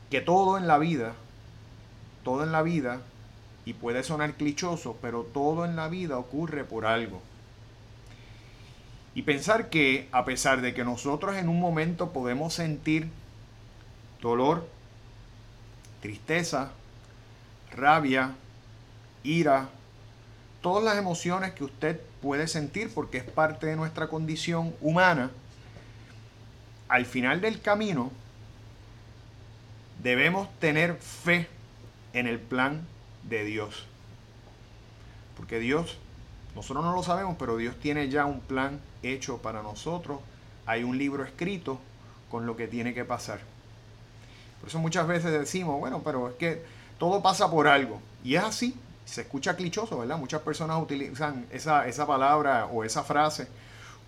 que 0.09 0.23
todo 0.23 0.57
en 0.57 0.67
la 0.67 0.79
vida, 0.79 1.13
todo 2.25 2.45
en 2.45 2.53
la 2.53 2.63
vida, 2.63 3.03
y 3.67 3.75
puede 3.75 4.03
sonar 4.03 4.33
clichoso, 4.37 4.97
pero 5.03 5.25
todo 5.25 5.67
en 5.67 5.77
la 5.77 5.89
vida 5.89 6.17
ocurre 6.17 6.65
por 6.65 6.87
algo. 6.87 7.21
Y 9.15 9.21
pensar 9.21 9.69
que 9.69 10.09
a 10.13 10.25
pesar 10.25 10.63
de 10.63 10.73
que 10.73 10.83
nosotros 10.85 11.37
en 11.37 11.51
un 11.51 11.61
momento 11.61 12.15
podemos 12.15 12.55
sentir 12.55 13.11
dolor, 14.21 14.67
tristeza, 16.01 16.71
rabia, 17.73 18.35
ira, 19.23 19.69
todas 20.61 20.85
las 20.85 20.97
emociones 20.97 21.53
que 21.53 21.65
usted 21.65 22.01
puede 22.21 22.49
sentir 22.49 22.93
porque 22.93 23.19
es 23.19 23.25
parte 23.25 23.67
de 23.67 23.77
nuestra 23.77 24.09
condición 24.09 24.75
humana, 24.81 25.31
al 26.89 27.07
final 27.07 27.41
del 27.41 27.61
camino 27.61 28.11
debemos 30.03 30.49
tener 30.59 30.97
fe 30.97 31.49
en 32.13 32.27
el 32.27 32.39
plan 32.39 32.87
de 33.25 33.45
Dios. 33.45 33.87
Porque 35.37 35.59
Dios, 35.59 35.99
nosotros 36.55 36.85
no 36.85 36.95
lo 36.95 37.03
sabemos, 37.03 37.37
pero 37.39 37.57
Dios 37.57 37.77
tiene 37.79 38.09
ya 38.09 38.27
un 38.27 38.41
plan 38.41 38.81
hecho 39.03 39.39
para 39.39 39.63
nosotros. 39.63 40.21
Hay 40.67 40.83
un 40.83 40.99
libro 40.99 41.25
escrito 41.25 41.79
con 42.31 42.47
lo 42.47 42.57
que 42.57 42.67
tiene 42.67 42.95
que 42.95 43.05
pasar. 43.05 43.41
Por 44.61 44.69
eso 44.69 44.79
muchas 44.79 45.07
veces 45.07 45.33
decimos, 45.33 45.79
bueno, 45.79 46.03
pero 46.05 46.29
es 46.29 46.35
que 46.35 46.63
todo 46.99 47.23
pasa 47.23 47.51
por 47.51 47.69
algo. 47.69 48.01
Y 48.25 48.35
es 48.35 48.43
así, 48.43 48.77
se 49.05 49.23
escucha 49.23 49.57
clichoso, 49.57 49.99
¿verdad? 49.99 50.19
Muchas 50.19 50.43
personas 50.43 50.83
utilizan 50.83 51.47
esa, 51.51 51.87
esa 51.87 52.07
palabra 52.07 52.67
o 52.67 52.85
esa 52.85 53.03
frase 53.05 53.49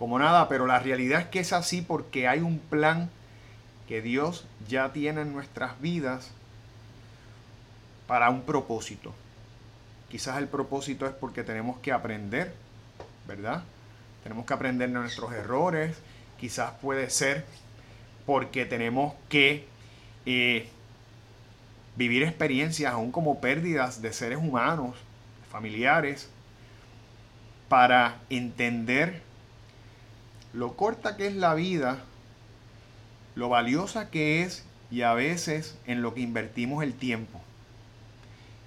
como 0.01 0.19
nada, 0.19 0.49
pero 0.49 0.67
la 0.67 0.79
realidad 0.79 1.21
es 1.21 1.27
que 1.27 1.41
es 1.41 1.53
así 1.53 1.83
porque 1.83 2.27
hay 2.27 2.41
un 2.41 2.59
plan 2.59 3.11
que 3.87 4.01
Dios 4.01 4.47
ya 4.67 4.93
tiene 4.95 5.21
en 5.21 5.33
nuestras 5.33 5.79
vidas 5.81 6.31
para 8.07 8.31
un 8.31 8.43
propósito. 8.43 9.13
Quizás 10.09 10.39
el 10.39 10.49
propósito 10.49 11.07
es 11.07 11.13
porque 11.13 11.45
tenemos 11.45 11.79
que 11.81 11.93
aprender, 11.93 12.55
¿verdad? 13.29 13.63
Tenemos 14.23 14.47
que 14.47 14.55
aprender 14.55 14.89
de 14.89 14.95
nuestros 14.95 15.33
errores. 15.33 15.99
Quizás 16.39 16.73
puede 16.81 17.11
ser 17.11 17.45
porque 18.25 18.65
tenemos 18.65 19.13
que 19.29 19.69
eh, 20.27 20.69
vivir 21.97 22.23
experiencias 22.23 22.93
aún 22.93 23.13
como 23.13 23.41
pérdidas 23.41 24.03
de 24.03 24.13
seres 24.13 24.39
humanos, 24.39 24.97
familiares, 25.51 26.29
para 27.69 28.19
entender 28.31 29.23
lo 30.53 30.77
corta 30.77 31.17
que 31.17 31.27
es 31.27 31.37
la 31.37 31.55
vida, 31.55 31.99
lo 33.35 33.49
valiosa 33.49 34.11
que 34.11 34.43
es 34.43 34.65
y 34.91 35.03
a 35.03 35.15
veces 35.15 35.79
en 35.87 36.03
lo 36.03 36.15
que 36.15 36.21
invertimos 36.21 36.83
el 36.83 36.95
tiempo. 36.95 37.41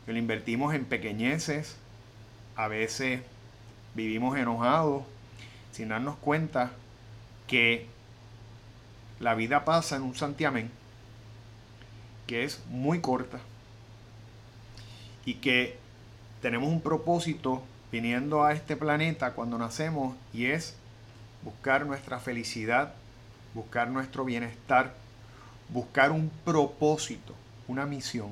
Que 0.06 0.14
lo 0.14 0.20
invertimos 0.20 0.74
en 0.74 0.86
pequeñeces, 0.86 1.76
a 2.56 2.68
veces 2.68 3.22
vivimos 3.96 4.38
enojados 4.38 5.04
sin 5.72 5.90
darnos 5.90 6.16
cuenta 6.18 6.72
que 7.48 7.88
la 9.20 9.36
vida 9.36 9.66
pasa 9.66 9.96
en 9.96 10.04
un 10.04 10.16
santiamén 10.16 10.70
que 12.28 12.44
es 12.44 12.62
muy 12.70 13.02
corta 13.02 13.40
y 15.26 15.36
que 15.36 15.78
tenemos 16.42 16.70
un 16.70 16.82
propósito 16.82 17.64
viniendo 17.92 18.44
a 18.44 18.54
este 18.54 18.76
planeta 18.76 19.34
cuando 19.34 19.58
nacemos 19.58 20.16
y 20.34 20.48
es 20.48 20.76
buscar 21.44 21.86
nuestra 21.86 22.20
felicidad, 22.20 22.94
buscar 23.54 23.90
nuestro 23.90 24.26
bienestar, 24.26 24.94
buscar 25.70 26.12
un 26.12 26.30
propósito, 26.44 27.34
una 27.68 27.86
misión. 27.86 28.30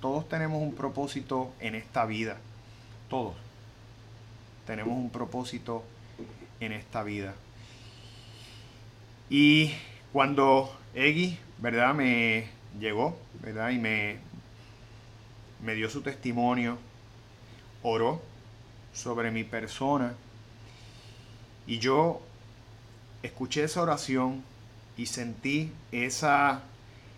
Todos 0.00 0.28
tenemos 0.28 0.62
un 0.62 0.74
propósito 0.74 1.52
en 1.60 1.74
esta 1.74 2.04
vida, 2.04 2.36
todos 3.08 3.34
tenemos 4.66 4.96
un 4.96 5.10
propósito 5.10 5.82
en 6.60 6.72
esta 6.72 7.02
vida. 7.02 7.34
Y 9.30 9.72
cuando 10.12 10.76
Eggy, 10.94 11.38
¿verdad? 11.58 11.94
Me 11.94 12.57
llegó, 12.78 13.18
¿verdad? 13.42 13.70
Y 13.70 13.78
me, 13.78 14.18
me 15.62 15.74
dio 15.74 15.90
su 15.90 16.02
testimonio, 16.02 16.78
oró 17.82 18.20
sobre 18.92 19.30
mi 19.30 19.44
persona. 19.44 20.14
Y 21.66 21.78
yo 21.78 22.20
escuché 23.22 23.64
esa 23.64 23.82
oración 23.82 24.42
y 24.96 25.06
sentí 25.06 25.72
esa, 25.92 26.62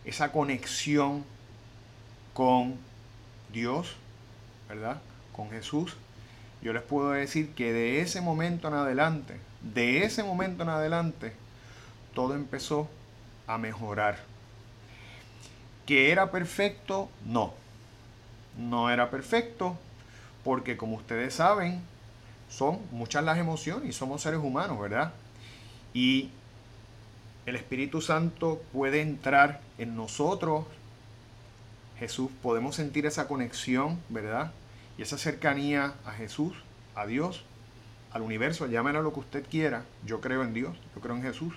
esa 0.05 0.33
conexión 0.33 1.25
con 2.35 2.77
Dios, 3.53 3.97
¿verdad? 4.69 5.01
Con 5.33 5.51
Jesús. 5.51 5.97
Yo 6.63 6.73
les 6.73 6.83
puedo 6.83 7.11
decir 7.13 7.55
que 7.55 7.73
de 7.73 8.01
ese 8.01 8.21
momento 8.21 8.69
en 8.69 8.75
adelante, 8.75 9.39
de 9.63 10.05
ese 10.05 10.23
momento 10.23 10.63
en 10.63 10.69
adelante, 10.69 11.33
todo 12.15 12.35
empezó 12.35 12.89
a 13.47 13.57
mejorar. 13.57 14.30
¿Que 15.91 16.13
era 16.13 16.31
perfecto? 16.31 17.09
No. 17.27 17.53
No 18.57 18.91
era 18.91 19.11
perfecto 19.11 19.77
porque 20.45 20.77
como 20.77 20.95
ustedes 20.95 21.35
saben, 21.35 21.83
son 22.49 22.79
muchas 22.93 23.25
las 23.25 23.39
emociones 23.39 23.89
y 23.89 23.93
somos 23.93 24.23
seres 24.23 24.39
humanos, 24.39 24.79
¿verdad? 24.79 25.13
Y 25.93 26.31
el 27.45 27.57
Espíritu 27.57 28.01
Santo 28.01 28.63
puede 28.73 29.01
entrar 29.01 29.63
en 29.79 29.97
nosotros. 29.97 30.65
Jesús, 31.99 32.31
podemos 32.41 32.77
sentir 32.77 33.05
esa 33.05 33.27
conexión, 33.27 33.99
¿verdad? 34.11 34.53
Y 34.97 35.03
esa 35.03 35.19
cercanía 35.19 35.95
a 36.07 36.13
Jesús, 36.13 36.53
a 36.95 37.05
Dios, 37.07 37.43
al 38.13 38.23
universo, 38.23 38.69
llámenlo 38.69 39.03
lo 39.03 39.13
que 39.13 39.19
usted 39.19 39.45
quiera. 39.45 39.83
Yo 40.07 40.21
creo 40.21 40.45
en 40.45 40.55
Dios, 40.55 40.77
yo 40.95 41.01
creo 41.01 41.17
en 41.17 41.23
Jesús. 41.23 41.55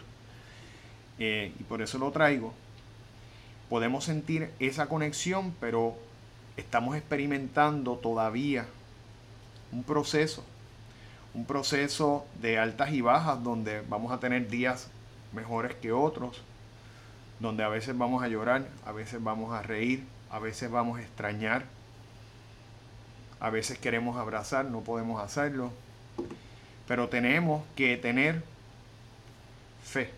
Eh, 1.20 1.54
y 1.60 1.64
por 1.66 1.84
eso 1.84 2.00
lo 2.00 2.10
traigo 2.10 2.56
podemos 3.74 4.04
sentir 4.04 4.52
esa 4.60 4.86
conexión, 4.86 5.52
pero 5.60 5.98
estamos 6.58 6.96
experimentando 6.96 7.96
todavía 7.96 8.68
un 9.72 9.82
proceso, 9.82 10.44
un 11.34 11.46
proceso 11.46 12.24
de 12.40 12.60
altas 12.60 12.92
y 12.92 13.02
bajas 13.02 13.44
donde 13.44 13.82
vamos 13.90 14.12
a 14.12 14.20
tener 14.20 14.48
días 14.48 14.90
mejores 15.32 15.74
que 15.74 15.92
otros, 15.92 16.40
donde 17.40 17.64
a 17.64 17.68
veces 17.68 17.98
vamos 17.98 18.22
a 18.22 18.28
llorar, 18.28 18.68
a 18.86 18.92
veces 18.92 19.24
vamos 19.24 19.52
a 19.52 19.64
reír, 19.64 20.04
a 20.30 20.38
veces 20.38 20.70
vamos 20.70 21.00
a 21.00 21.02
extrañar, 21.02 21.66
a 23.40 23.50
veces 23.50 23.80
queremos 23.80 24.18
abrazar, 24.18 24.66
no 24.66 24.82
podemos 24.82 25.20
hacerlo, 25.20 25.72
pero 26.88 27.10
tenemos 27.10 27.64
que 27.76 27.98
tener 27.98 28.44
fe. 29.84 30.12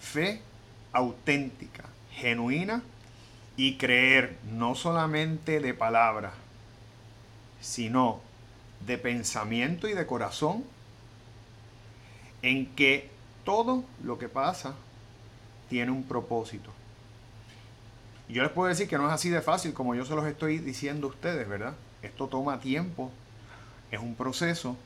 Fe 0.00 0.40
auténtica, 0.94 1.84
genuina 2.12 2.82
y 3.56 3.76
creer 3.76 4.38
no 4.50 4.74
solamente 4.74 5.60
de 5.60 5.74
palabra, 5.74 6.32
sino 7.60 8.20
de 8.86 8.96
pensamiento 8.96 9.88
y 9.88 9.92
de 9.92 10.06
corazón 10.06 10.64
en 12.42 12.66
que 12.74 13.10
todo 13.44 13.84
lo 14.02 14.18
que 14.18 14.28
pasa 14.28 14.74
tiene 15.68 15.90
un 15.90 16.04
propósito. 16.04 16.70
Yo 18.28 18.42
les 18.42 18.52
puedo 18.52 18.68
decir 18.68 18.88
que 18.88 18.96
no 18.96 19.06
es 19.06 19.12
así 19.12 19.28
de 19.28 19.42
fácil 19.42 19.74
como 19.74 19.94
yo 19.94 20.04
se 20.04 20.14
los 20.14 20.24
estoy 20.26 20.58
diciendo 20.58 21.08
a 21.08 21.10
ustedes, 21.10 21.48
¿verdad? 21.48 21.74
Esto 22.02 22.28
toma 22.28 22.60
tiempo, 22.60 23.10
es 23.90 24.00
un 24.00 24.14
proceso, 24.14 24.76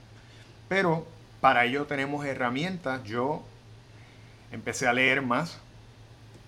pero 0.68 1.06
para 1.40 1.64
ello 1.64 1.86
tenemos 1.86 2.24
herramientas. 2.26 3.04
Yo 3.04 3.42
empecé 4.50 4.86
a 4.86 4.92
leer 4.92 5.22
más 5.22 5.58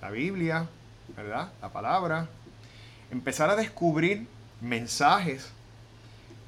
la 0.00 0.10
Biblia, 0.10 0.66
¿verdad? 1.16 1.52
La 1.60 1.68
palabra. 1.70 2.28
Empezar 3.10 3.50
a 3.50 3.56
descubrir 3.56 4.26
mensajes 4.60 5.50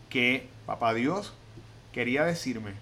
que 0.08 0.48
Papá 0.66 0.94
Dios 0.94 1.32
quería 1.92 2.24
decirme. 2.24 2.72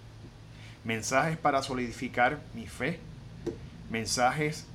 Mensajes 0.85 1.37
para 1.37 1.63
solidificar 1.63 2.41
mi 2.55 2.67
fe. 2.67 3.01
Mensajes 3.91 4.67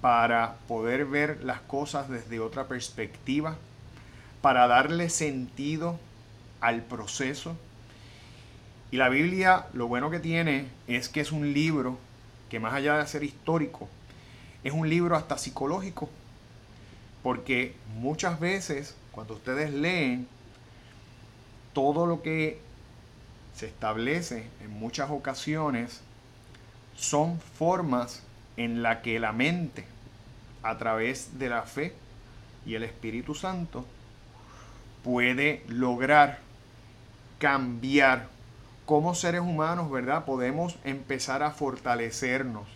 para 0.00 0.56
poder 0.68 1.04
ver 1.06 1.44
las 1.44 1.60
cosas 1.60 2.08
desde 2.08 2.40
otra 2.40 2.68
perspectiva. 2.68 3.56
Para 4.42 4.66
darle 4.66 5.10
sentido 5.10 5.98
al 6.60 6.82
proceso. 6.82 7.56
Y 8.90 8.96
la 8.96 9.08
Biblia 9.08 9.66
lo 9.72 9.86
bueno 9.86 10.10
que 10.10 10.18
tiene 10.18 10.66
es 10.88 11.08
que 11.08 11.20
es 11.20 11.30
un 11.30 11.52
libro 11.52 11.98
que 12.48 12.58
más 12.58 12.74
allá 12.74 12.98
de 12.98 13.06
ser 13.06 13.22
histórico, 13.22 13.88
es 14.64 14.72
un 14.72 14.88
libro 14.88 15.16
hasta 15.16 15.38
psicológico. 15.38 16.08
Porque 17.22 17.74
muchas 17.96 18.40
veces 18.40 18.94
cuando 19.12 19.34
ustedes 19.34 19.72
leen 19.72 20.26
todo 21.72 22.06
lo 22.06 22.22
que 22.22 22.60
se 23.54 23.66
establece 23.66 24.46
en 24.62 24.70
muchas 24.70 25.10
ocasiones 25.10 26.00
son 26.96 27.40
formas 27.40 28.22
en 28.56 28.82
la 28.82 29.02
que 29.02 29.20
la 29.20 29.32
mente, 29.32 29.84
a 30.62 30.78
través 30.78 31.38
de 31.38 31.48
la 31.48 31.62
fe 31.62 31.94
y 32.66 32.74
el 32.74 32.82
Espíritu 32.82 33.34
Santo, 33.34 33.84
puede 35.02 35.62
lograr 35.68 36.38
cambiar 37.38 38.28
como 38.84 39.14
seres 39.14 39.40
humanos, 39.40 39.90
¿verdad? 39.90 40.24
Podemos 40.24 40.76
empezar 40.84 41.42
a 41.42 41.52
fortalecernos, 41.52 42.66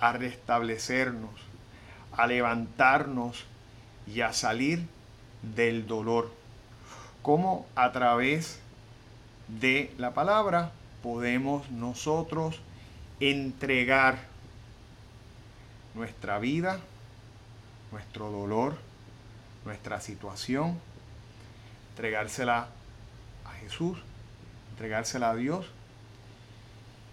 a 0.00 0.12
restablecernos, 0.12 1.30
a 2.16 2.26
levantarnos 2.26 3.44
y 4.06 4.22
a 4.22 4.32
salir 4.32 4.86
del 5.42 5.86
dolor. 5.86 6.32
Como 7.22 7.66
a 7.76 7.92
través 7.92 8.60
de 9.48 9.92
la 9.98 10.12
palabra 10.12 10.72
podemos 11.02 11.70
nosotros 11.70 12.60
entregar 13.20 14.18
nuestra 15.94 16.38
vida, 16.38 16.80
nuestro 17.92 18.30
dolor, 18.30 18.78
nuestra 19.64 20.00
situación, 20.00 20.78
entregársela 21.90 22.68
a 23.44 23.50
Jesús, 23.60 23.98
entregársela 24.72 25.30
a 25.30 25.36
Dios 25.36 25.66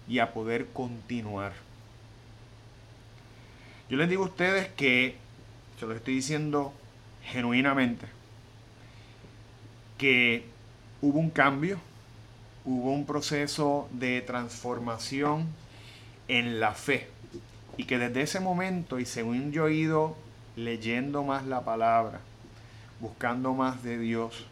y 0.08 0.20
a 0.20 0.32
poder 0.32 0.68
continuar. 0.68 1.67
Yo 3.90 3.96
les 3.96 4.08
digo 4.08 4.24
a 4.24 4.26
ustedes 4.26 4.68
que, 4.68 5.16
se 5.78 5.86
lo 5.86 5.94
estoy 5.94 6.14
diciendo 6.14 6.74
genuinamente, 7.24 8.06
que 9.96 10.44
hubo 11.00 11.18
un 11.18 11.30
cambio, 11.30 11.78
hubo 12.64 12.92
un 12.92 13.06
proceso 13.06 13.88
de 13.92 14.20
transformación 14.20 15.46
en 16.28 16.60
la 16.60 16.74
fe. 16.74 17.08
Y 17.78 17.84
que 17.84 17.98
desde 17.98 18.22
ese 18.22 18.40
momento, 18.40 18.98
y 18.98 19.06
según 19.06 19.52
yo 19.52 19.68
he 19.68 19.74
ido 19.74 20.16
leyendo 20.56 21.22
más 21.22 21.46
la 21.46 21.64
palabra, 21.64 22.20
buscando 23.00 23.54
más 23.54 23.82
de 23.82 23.98
Dios, 23.98 24.44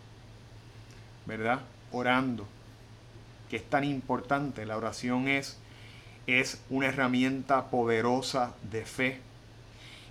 ¿verdad? 1.27 1.61
Orando, 1.93 2.47
que 3.51 3.57
es 3.57 3.69
tan 3.69 3.85
importante. 3.85 4.65
La 4.65 4.77
oración 4.77 5.29
es, 5.29 5.59
es 6.27 6.63
una 6.71 6.87
herramienta 6.87 7.67
poderosa 7.67 8.55
de 8.71 8.85
fe. 8.85 9.26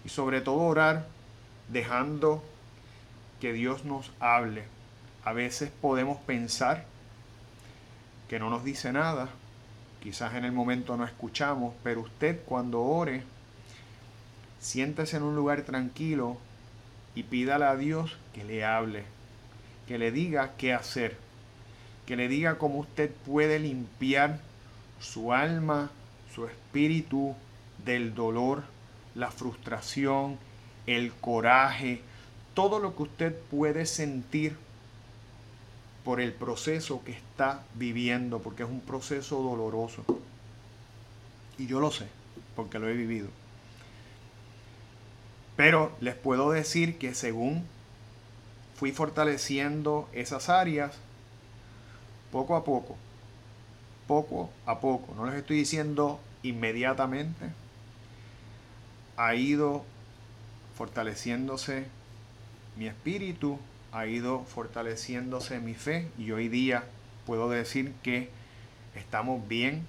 Y 0.05 0.09
sobre 0.09 0.41
todo 0.41 0.57
orar 0.57 1.07
dejando 1.69 2.43
que 3.41 3.53
Dios 3.53 3.85
nos 3.85 4.11
hable. 4.19 4.63
A 5.23 5.33
veces 5.33 5.71
podemos 5.81 6.17
pensar 6.19 6.85
que 8.29 8.39
no 8.39 8.49
nos 8.49 8.63
dice 8.63 8.91
nada, 8.91 9.29
quizás 10.01 10.35
en 10.35 10.45
el 10.45 10.51
momento 10.51 10.97
no 10.97 11.05
escuchamos, 11.05 11.73
pero 11.83 12.01
usted 12.01 12.39
cuando 12.45 12.81
ore, 12.81 13.23
siéntese 14.59 15.17
en 15.17 15.23
un 15.23 15.35
lugar 15.35 15.63
tranquilo 15.63 16.37
y 17.13 17.23
pídale 17.23 17.65
a 17.65 17.75
Dios 17.75 18.17
que 18.33 18.43
le 18.43 18.65
hable, 18.65 19.03
que 19.87 19.97
le 19.97 20.11
diga 20.11 20.53
qué 20.57 20.73
hacer, 20.73 21.17
que 22.05 22.15
le 22.15 22.27
diga 22.27 22.57
cómo 22.57 22.79
usted 22.79 23.11
puede 23.25 23.59
limpiar 23.59 24.39
su 24.99 25.33
alma, 25.33 25.91
su 26.33 26.45
espíritu 26.45 27.35
del 27.83 28.13
dolor, 28.15 28.63
la 29.15 29.31
frustración, 29.31 30.37
el 30.85 31.13
coraje, 31.13 32.01
todo 32.53 32.79
lo 32.79 32.95
que 32.95 33.03
usted 33.03 33.35
puede 33.49 33.85
sentir 33.85 34.55
por 36.03 36.21
el 36.21 36.33
proceso 36.33 37.03
que 37.03 37.13
está 37.13 37.63
viviendo, 37.73 38.39
porque 38.39 38.63
es 38.63 38.69
un 38.69 38.81
proceso 38.81 39.41
doloroso. 39.41 40.03
Y 41.57 41.65
yo 41.65 41.79
lo 41.79 41.91
sé, 41.91 42.07
porque 42.55 42.77
lo 42.77 42.87
he 42.87 42.93
vivido. 42.93 43.27
Pero 45.55 45.95
les 46.01 46.15
puedo 46.15 46.51
decir 46.51 46.97
que 46.97 47.15
según 47.15 47.65
fui 48.75 48.91
fortaleciendo 48.91 50.07
esas 50.13 50.49
áreas, 50.49 50.93
poco 52.31 52.55
a 52.55 52.63
poco, 52.63 52.97
poco 54.07 54.49
a 54.65 54.79
poco, 54.79 55.15
no 55.15 55.25
les 55.25 55.35
estoy 55.35 55.57
diciendo 55.57 56.19
inmediatamente, 56.43 57.45
ha 59.17 59.35
ido 59.35 59.83
fortaleciéndose 60.77 61.85
mi 62.75 62.87
espíritu, 62.87 63.59
ha 63.91 64.05
ido 64.07 64.43
fortaleciéndose 64.43 65.59
mi 65.59 65.73
fe 65.73 66.09
y 66.17 66.31
hoy 66.31 66.49
día 66.49 66.83
puedo 67.25 67.49
decir 67.49 67.93
que 68.03 68.29
estamos 68.95 69.47
bien, 69.47 69.85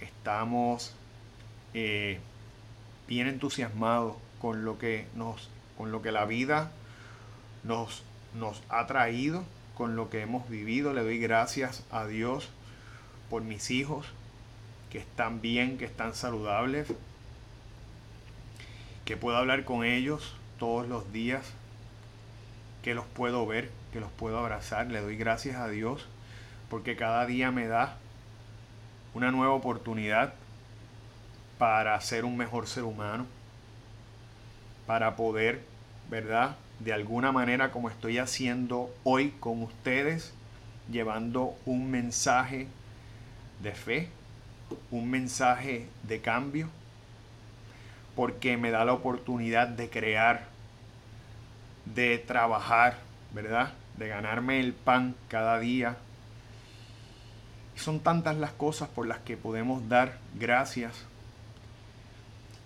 estamos 0.00 0.92
eh, 1.74 2.20
bien 3.06 3.28
entusiasmados 3.28 4.16
con 4.40 4.64
lo 4.64 4.78
que 4.78 5.06
nos, 5.14 5.48
con 5.76 5.90
lo 5.90 6.02
que 6.02 6.12
la 6.12 6.26
vida 6.26 6.70
nos, 7.64 8.02
nos 8.34 8.62
ha 8.68 8.86
traído, 8.86 9.44
con 9.74 9.96
lo 9.96 10.10
que 10.10 10.20
hemos 10.20 10.48
vivido. 10.48 10.92
Le 10.92 11.02
doy 11.02 11.18
gracias 11.18 11.84
a 11.90 12.06
Dios 12.06 12.50
por 13.30 13.42
mis 13.42 13.70
hijos 13.70 14.06
que 14.90 14.98
están 14.98 15.40
bien, 15.40 15.78
que 15.78 15.84
están 15.84 16.14
saludables, 16.14 16.88
que 19.08 19.16
puedo 19.16 19.38
hablar 19.38 19.64
con 19.64 19.86
ellos 19.86 20.34
todos 20.58 20.86
los 20.86 21.14
días, 21.14 21.54
que 22.82 22.92
los 22.92 23.06
puedo 23.06 23.46
ver, 23.46 23.70
que 23.90 24.00
los 24.00 24.10
puedo 24.10 24.38
abrazar. 24.38 24.88
Le 24.88 25.00
doy 25.00 25.16
gracias 25.16 25.56
a 25.56 25.66
Dios 25.66 26.06
porque 26.68 26.94
cada 26.94 27.24
día 27.24 27.50
me 27.50 27.68
da 27.68 27.96
una 29.14 29.30
nueva 29.30 29.54
oportunidad 29.54 30.34
para 31.56 31.98
ser 32.02 32.26
un 32.26 32.36
mejor 32.36 32.66
ser 32.66 32.84
humano, 32.84 33.24
para 34.86 35.16
poder, 35.16 35.62
¿verdad? 36.10 36.56
De 36.78 36.92
alguna 36.92 37.32
manera 37.32 37.70
como 37.70 37.88
estoy 37.88 38.18
haciendo 38.18 38.94
hoy 39.04 39.30
con 39.40 39.62
ustedes, 39.62 40.34
llevando 40.92 41.54
un 41.64 41.90
mensaje 41.90 42.66
de 43.62 43.72
fe, 43.72 44.10
un 44.90 45.08
mensaje 45.08 45.88
de 46.02 46.20
cambio, 46.20 46.68
porque 48.18 48.56
me 48.56 48.72
da 48.72 48.84
la 48.84 48.94
oportunidad 48.94 49.68
de 49.68 49.90
crear 49.90 50.48
de 51.84 52.18
trabajar, 52.18 52.98
¿verdad? 53.32 53.74
De 53.96 54.08
ganarme 54.08 54.58
el 54.58 54.72
pan 54.72 55.14
cada 55.28 55.60
día. 55.60 55.98
son 57.76 58.00
tantas 58.00 58.36
las 58.36 58.50
cosas 58.50 58.88
por 58.88 59.06
las 59.06 59.20
que 59.20 59.36
podemos 59.36 59.88
dar 59.88 60.18
gracias. 60.34 61.04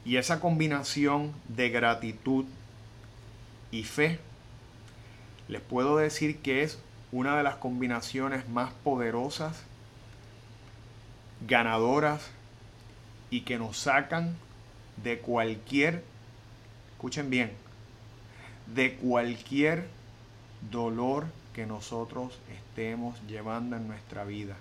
Y 0.06 0.16
esa 0.16 0.40
combinación 0.40 1.34
de 1.48 1.68
gratitud 1.68 2.46
y 3.70 3.82
fe, 3.82 4.20
les 5.48 5.60
puedo 5.60 5.98
decir 5.98 6.38
que 6.38 6.62
es 6.62 6.78
una 7.12 7.36
de 7.36 7.42
las 7.42 7.56
combinaciones 7.56 8.48
más 8.48 8.72
poderosas, 8.84 9.64
ganadoras 11.46 12.30
y 13.28 13.42
que 13.42 13.58
nos 13.58 13.76
sacan 13.76 14.34
de 15.02 15.18
cualquier, 15.18 16.04
escuchen 16.92 17.30
bien, 17.30 17.52
de 18.74 18.94
cualquier 18.96 19.88
dolor 20.70 21.26
que 21.54 21.66
nosotros 21.66 22.38
estemos 22.50 23.20
llevando 23.26 23.76
en 23.76 23.88
nuestra 23.88 24.24
vida. 24.24 24.56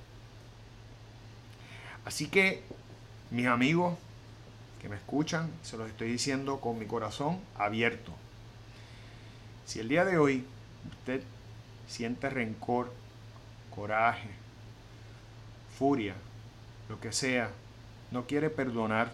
Así 2.06 2.28
que, 2.28 2.64
mis 3.30 3.48
amigos 3.48 3.98
que 4.82 4.90
me 4.90 4.96
escuchan, 4.96 5.52
se 5.62 5.78
los 5.78 5.88
estoy 5.90 6.12
diciendo 6.12 6.60
con 6.60 6.80
mi 6.80 6.86
corazón 6.86 7.40
abierto. 7.58 8.12
Si 9.66 9.80
el 9.80 9.88
día 9.88 10.04
de 10.06 10.18
hoy 10.18 10.44
usted 10.90 11.22
siente 11.88 12.30
rencor, 12.30 12.92
coraje, 13.74 14.30
furia, 15.78 16.16
lo 16.90 17.00
que 17.00 17.12
sea, 17.12 17.52
no 18.10 18.26
quiere 18.26 18.50
perdonar 18.50 19.14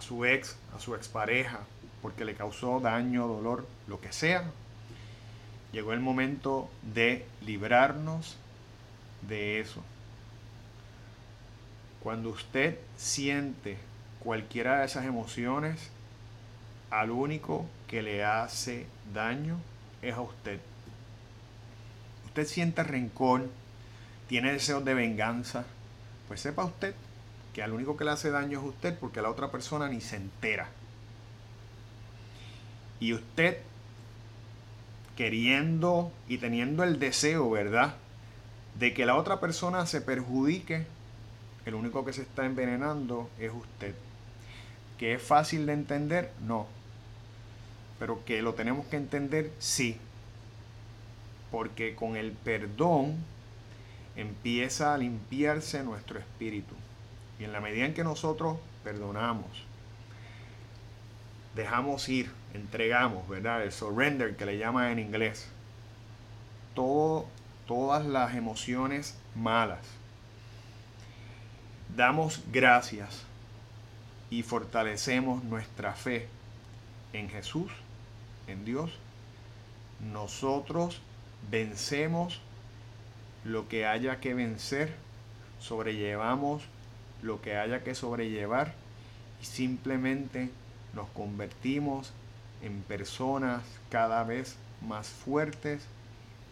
a 0.00 0.02
su 0.02 0.24
ex, 0.24 0.56
a 0.74 0.80
su 0.80 0.94
expareja, 0.94 1.60
porque 2.00 2.24
le 2.24 2.34
causó 2.34 2.80
daño, 2.80 3.26
dolor, 3.28 3.66
lo 3.86 4.00
que 4.00 4.12
sea, 4.12 4.50
llegó 5.72 5.92
el 5.92 6.00
momento 6.00 6.70
de 6.94 7.26
librarnos 7.42 8.38
de 9.28 9.60
eso. 9.60 9.82
Cuando 12.02 12.30
usted 12.30 12.78
siente 12.96 13.76
cualquiera 14.20 14.80
de 14.80 14.86
esas 14.86 15.04
emociones, 15.04 15.90
al 16.90 17.10
único 17.10 17.66
que 17.86 18.00
le 18.00 18.24
hace 18.24 18.86
daño 19.12 19.58
es 20.00 20.14
a 20.14 20.22
usted. 20.22 20.60
Usted 22.24 22.46
siente 22.46 22.82
rencor, 22.84 23.50
tiene 24.28 24.54
deseos 24.54 24.82
de 24.82 24.94
venganza, 24.94 25.66
pues 26.26 26.40
sepa 26.40 26.64
usted 26.64 26.94
que 27.62 27.72
único 27.72 27.96
que 27.96 28.04
le 28.04 28.10
hace 28.10 28.30
daño 28.30 28.60
es 28.60 28.66
usted 28.66 28.98
porque 28.98 29.22
la 29.22 29.30
otra 29.30 29.50
persona 29.50 29.88
ni 29.88 30.00
se 30.00 30.16
entera. 30.16 30.68
Y 33.00 33.12
usted 33.12 33.58
queriendo 35.16 36.10
y 36.28 36.38
teniendo 36.38 36.84
el 36.84 36.98
deseo, 36.98 37.50
¿verdad? 37.50 37.96
De 38.78 38.94
que 38.94 39.04
la 39.04 39.16
otra 39.16 39.40
persona 39.40 39.84
se 39.84 40.00
perjudique, 40.00 40.86
el 41.66 41.74
único 41.74 42.04
que 42.04 42.14
se 42.14 42.22
está 42.22 42.46
envenenando 42.46 43.28
es 43.38 43.52
usted. 43.52 43.94
¿Que 44.98 45.14
es 45.14 45.22
fácil 45.22 45.66
de 45.66 45.74
entender? 45.74 46.32
No. 46.40 46.66
Pero 47.98 48.24
que 48.24 48.40
lo 48.40 48.54
tenemos 48.54 48.86
que 48.86 48.96
entender, 48.96 49.52
sí. 49.58 49.98
Porque 51.50 51.94
con 51.94 52.16
el 52.16 52.32
perdón 52.32 53.16
empieza 54.16 54.94
a 54.94 54.98
limpiarse 54.98 55.82
nuestro 55.82 56.18
espíritu. 56.18 56.74
Y 57.40 57.44
en 57.44 57.52
la 57.52 57.60
medida 57.62 57.86
en 57.86 57.94
que 57.94 58.04
nosotros 58.04 58.58
perdonamos, 58.84 59.46
dejamos 61.56 62.06
ir, 62.10 62.30
entregamos, 62.52 63.26
¿verdad? 63.28 63.62
El 63.62 63.72
surrender 63.72 64.36
que 64.36 64.44
le 64.44 64.58
llama 64.58 64.92
en 64.92 64.98
inglés. 64.98 65.48
Todo, 66.74 67.26
todas 67.66 68.04
las 68.04 68.34
emociones 68.34 69.16
malas. 69.34 69.80
Damos 71.96 72.42
gracias 72.52 73.24
y 74.28 74.42
fortalecemos 74.42 75.42
nuestra 75.42 75.94
fe 75.94 76.28
en 77.14 77.30
Jesús, 77.30 77.72
en 78.48 78.66
Dios. 78.66 78.92
Nosotros 80.12 81.00
vencemos 81.50 82.42
lo 83.44 83.66
que 83.66 83.86
haya 83.86 84.20
que 84.20 84.34
vencer, 84.34 84.94
sobrellevamos 85.58 86.62
lo 87.22 87.40
que 87.40 87.56
haya 87.56 87.82
que 87.82 87.94
sobrellevar 87.94 88.74
y 89.40 89.44
simplemente 89.44 90.50
nos 90.94 91.08
convertimos 91.10 92.12
en 92.62 92.82
personas 92.82 93.62
cada 93.88 94.24
vez 94.24 94.56
más 94.86 95.08
fuertes 95.08 95.82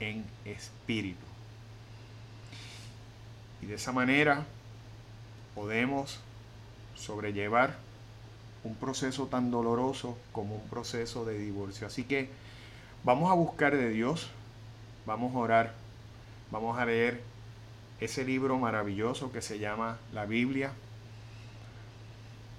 en 0.01 0.25
espíritu. 0.45 1.25
Y 3.61 3.67
de 3.67 3.75
esa 3.75 3.93
manera 3.93 4.45
podemos 5.55 6.21
sobrellevar 6.95 7.77
un 8.65 8.75
proceso 8.75 9.27
tan 9.27 9.51
doloroso 9.51 10.17
como 10.33 10.57
un 10.57 10.69
proceso 10.69 11.25
de 11.25 11.39
divorcio. 11.39 11.87
Así 11.87 12.05
que 12.05 12.29
vamos 13.05 13.31
a 13.31 13.35
buscar 13.35 13.77
de 13.77 13.89
Dios, 13.91 14.29
vamos 15.07 15.35
a 15.35 15.39
orar, 15.39 15.75
vamos 16.51 16.79
a 16.79 16.85
leer 16.85 17.21
ese 18.01 18.25
libro 18.25 18.59
maravilloso 18.59 19.33
que 19.33 19.43
se 19.43 19.59
llama 19.59 19.99
la 20.13 20.25
Biblia. 20.25 20.73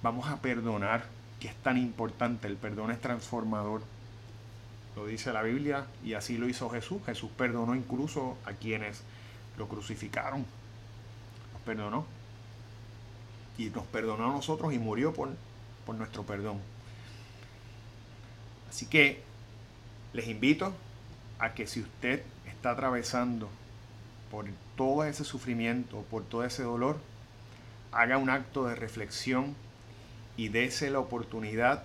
Vamos 0.01 0.27
a 0.29 0.41
perdonar 0.41 1.05
que 1.39 1.47
es 1.47 1.55
tan 1.55 1.77
importante. 1.77 2.47
El 2.47 2.57
perdón 2.57 2.91
es 2.91 2.99
transformador. 2.99 3.81
Lo 4.95 5.05
dice 5.05 5.31
la 5.31 5.43
Biblia 5.43 5.85
y 6.03 6.13
así 6.13 6.37
lo 6.37 6.49
hizo 6.49 6.69
Jesús. 6.69 7.01
Jesús 7.05 7.29
perdonó 7.37 7.75
incluso 7.75 8.37
a 8.45 8.53
quienes 8.53 9.01
lo 9.57 9.67
crucificaron. 9.67 10.45
Los 11.53 11.61
perdonó. 11.63 12.05
Y 13.57 13.69
nos 13.69 13.85
perdonó 13.87 14.29
a 14.29 14.33
nosotros 14.33 14.73
y 14.73 14.79
murió 14.79 15.13
por, 15.13 15.29
por 15.85 15.95
nuestro 15.95 16.23
perdón. 16.23 16.59
Así 18.69 18.85
que 18.85 19.21
les 20.13 20.27
invito 20.27 20.73
a 21.39 21.53
que 21.53 21.67
si 21.67 21.81
usted 21.81 22.23
está 22.45 22.71
atravesando 22.71 23.49
por 24.31 24.45
todo 24.75 25.03
ese 25.03 25.23
sufrimiento, 25.23 26.03
por 26.09 26.23
todo 26.23 26.43
ese 26.43 26.63
dolor, 26.63 26.99
haga 27.91 28.17
un 28.17 28.29
acto 28.29 28.65
de 28.65 28.75
reflexión 28.75 29.55
y 30.37 30.49
dése 30.49 30.89
la 30.89 30.99
oportunidad 30.99 31.83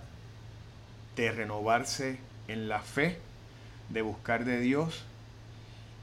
de 1.17 1.33
renovarse 1.33 2.19
en 2.49 2.69
la 2.69 2.81
fe, 2.81 3.19
de 3.89 4.03
buscar 4.03 4.45
de 4.45 4.61
Dios 4.61 5.05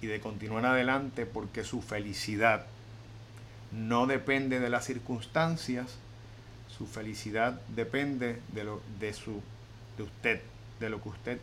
y 0.01 0.07
de 0.07 0.19
continuar 0.19 0.65
adelante 0.65 1.25
porque 1.25 1.63
su 1.63 1.81
felicidad 1.81 2.65
no 3.71 4.07
depende 4.07 4.59
de 4.59 4.69
las 4.69 4.85
circunstancias, 4.85 5.97
su 6.67 6.87
felicidad 6.87 7.61
depende 7.75 8.41
de, 8.53 8.63
lo, 8.63 8.81
de, 8.99 9.13
su, 9.13 9.41
de 9.97 10.03
usted, 10.03 10.41
de 10.79 10.89
lo 10.89 11.01
que 11.01 11.09
usted 11.09 11.39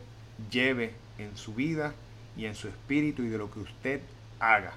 lleve 0.51 0.93
en 1.17 1.35
su 1.37 1.53
vida 1.53 1.93
y 2.37 2.45
en 2.45 2.55
su 2.55 2.67
espíritu 2.67 3.23
y 3.23 3.29
de 3.29 3.37
lo 3.37 3.51
que 3.51 3.59
usted 3.59 4.01
haga. 4.39 4.73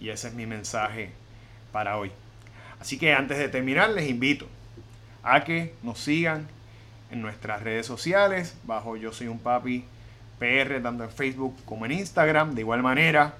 Y 0.00 0.10
ese 0.10 0.28
es 0.28 0.34
mi 0.34 0.46
mensaje 0.46 1.10
para 1.72 1.98
hoy. 1.98 2.10
Así 2.80 2.98
que 2.98 3.12
antes 3.12 3.38
de 3.38 3.48
terminar 3.48 3.90
les 3.90 4.08
invito 4.08 4.46
a 5.22 5.44
que 5.44 5.74
nos 5.82 5.98
sigan 5.98 6.46
en 7.10 7.22
nuestras 7.22 7.62
redes 7.62 7.86
sociales, 7.86 8.56
bajo 8.64 8.96
Yo 8.96 9.12
Soy 9.12 9.28
un 9.28 9.38
Papi 9.38 9.84
PR, 10.38 10.80
tanto 10.82 11.04
en 11.04 11.10
Facebook 11.10 11.56
como 11.64 11.86
en 11.86 11.92
Instagram. 11.92 12.54
De 12.54 12.60
igual 12.60 12.82
manera, 12.82 13.34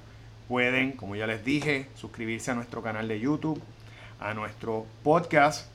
pueden, 0.49 0.93
como 0.93 1.17
ya 1.17 1.27
les 1.27 1.45
dije, 1.45 1.87
suscribirse 1.95 2.51
a 2.51 2.55
nuestro 2.55 2.83
canal 2.83 3.07
de 3.09 3.21
YouTube, 3.21 3.63
a 4.21 4.35
nuestro 4.35 4.87
podcast. 5.03 5.69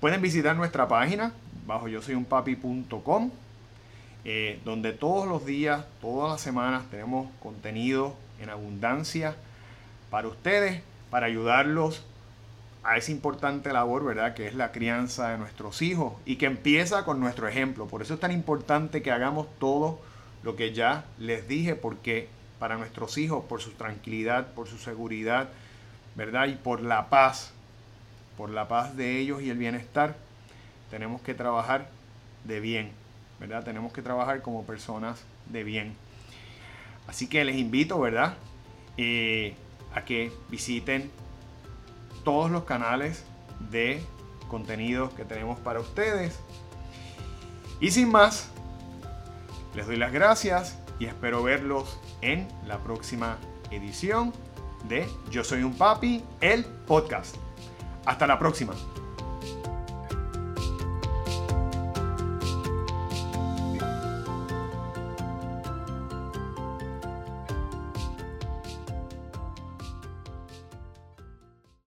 Pueden 0.00 0.20
visitar 0.20 0.56
nuestra 0.56 0.88
página, 0.88 1.32
bajo 1.66 1.88
yo 1.88 2.02
soy 2.02 2.14
un 2.14 2.24
papi.com, 2.24 3.30
eh, 4.24 4.60
donde 4.64 4.92
todos 4.92 5.26
los 5.28 5.44
días, 5.46 5.84
todas 6.00 6.32
las 6.32 6.40
semanas 6.40 6.84
tenemos 6.90 7.28
contenido 7.42 8.14
en 8.40 8.50
abundancia 8.50 9.36
para 10.12 10.28
ustedes, 10.28 10.82
para 11.08 11.24
ayudarlos 11.24 12.04
a 12.84 12.98
esa 12.98 13.10
importante 13.10 13.72
labor, 13.72 14.04
¿verdad? 14.04 14.34
Que 14.34 14.46
es 14.46 14.54
la 14.54 14.70
crianza 14.70 15.30
de 15.30 15.38
nuestros 15.38 15.80
hijos 15.80 16.12
y 16.26 16.36
que 16.36 16.44
empieza 16.44 17.06
con 17.06 17.18
nuestro 17.18 17.48
ejemplo. 17.48 17.86
Por 17.86 18.02
eso 18.02 18.12
es 18.12 18.20
tan 18.20 18.30
importante 18.30 19.00
que 19.00 19.10
hagamos 19.10 19.46
todo 19.58 20.00
lo 20.42 20.54
que 20.54 20.74
ya 20.74 21.06
les 21.18 21.48
dije, 21.48 21.76
porque 21.76 22.28
para 22.58 22.76
nuestros 22.76 23.16
hijos, 23.16 23.42
por 23.46 23.62
su 23.62 23.70
tranquilidad, 23.70 24.48
por 24.48 24.68
su 24.68 24.76
seguridad, 24.76 25.48
¿verdad? 26.14 26.48
Y 26.48 26.56
por 26.56 26.82
la 26.82 27.08
paz, 27.08 27.54
por 28.36 28.50
la 28.50 28.68
paz 28.68 28.94
de 28.94 29.18
ellos 29.18 29.40
y 29.40 29.48
el 29.48 29.56
bienestar, 29.56 30.14
tenemos 30.90 31.22
que 31.22 31.32
trabajar 31.32 31.88
de 32.44 32.60
bien, 32.60 32.90
¿verdad? 33.40 33.64
Tenemos 33.64 33.94
que 33.94 34.02
trabajar 34.02 34.42
como 34.42 34.66
personas 34.66 35.24
de 35.46 35.64
bien. 35.64 35.94
Así 37.06 37.28
que 37.28 37.46
les 37.46 37.56
invito, 37.56 37.98
¿verdad? 37.98 38.34
Eh, 38.98 39.54
a 39.94 40.04
que 40.04 40.32
visiten 40.48 41.10
todos 42.24 42.50
los 42.50 42.64
canales 42.64 43.24
de 43.70 44.02
contenidos 44.48 45.12
que 45.14 45.24
tenemos 45.24 45.58
para 45.60 45.80
ustedes. 45.80 46.38
Y 47.80 47.90
sin 47.90 48.10
más, 48.10 48.48
les 49.74 49.86
doy 49.86 49.96
las 49.96 50.12
gracias 50.12 50.78
y 50.98 51.06
espero 51.06 51.42
verlos 51.42 51.98
en 52.20 52.46
la 52.66 52.78
próxima 52.78 53.38
edición 53.70 54.32
de 54.88 55.08
Yo 55.30 55.44
Soy 55.44 55.62
un 55.62 55.74
Papi, 55.74 56.22
el 56.40 56.64
podcast. 56.64 57.36
Hasta 58.04 58.26
la 58.26 58.38
próxima. 58.38 58.74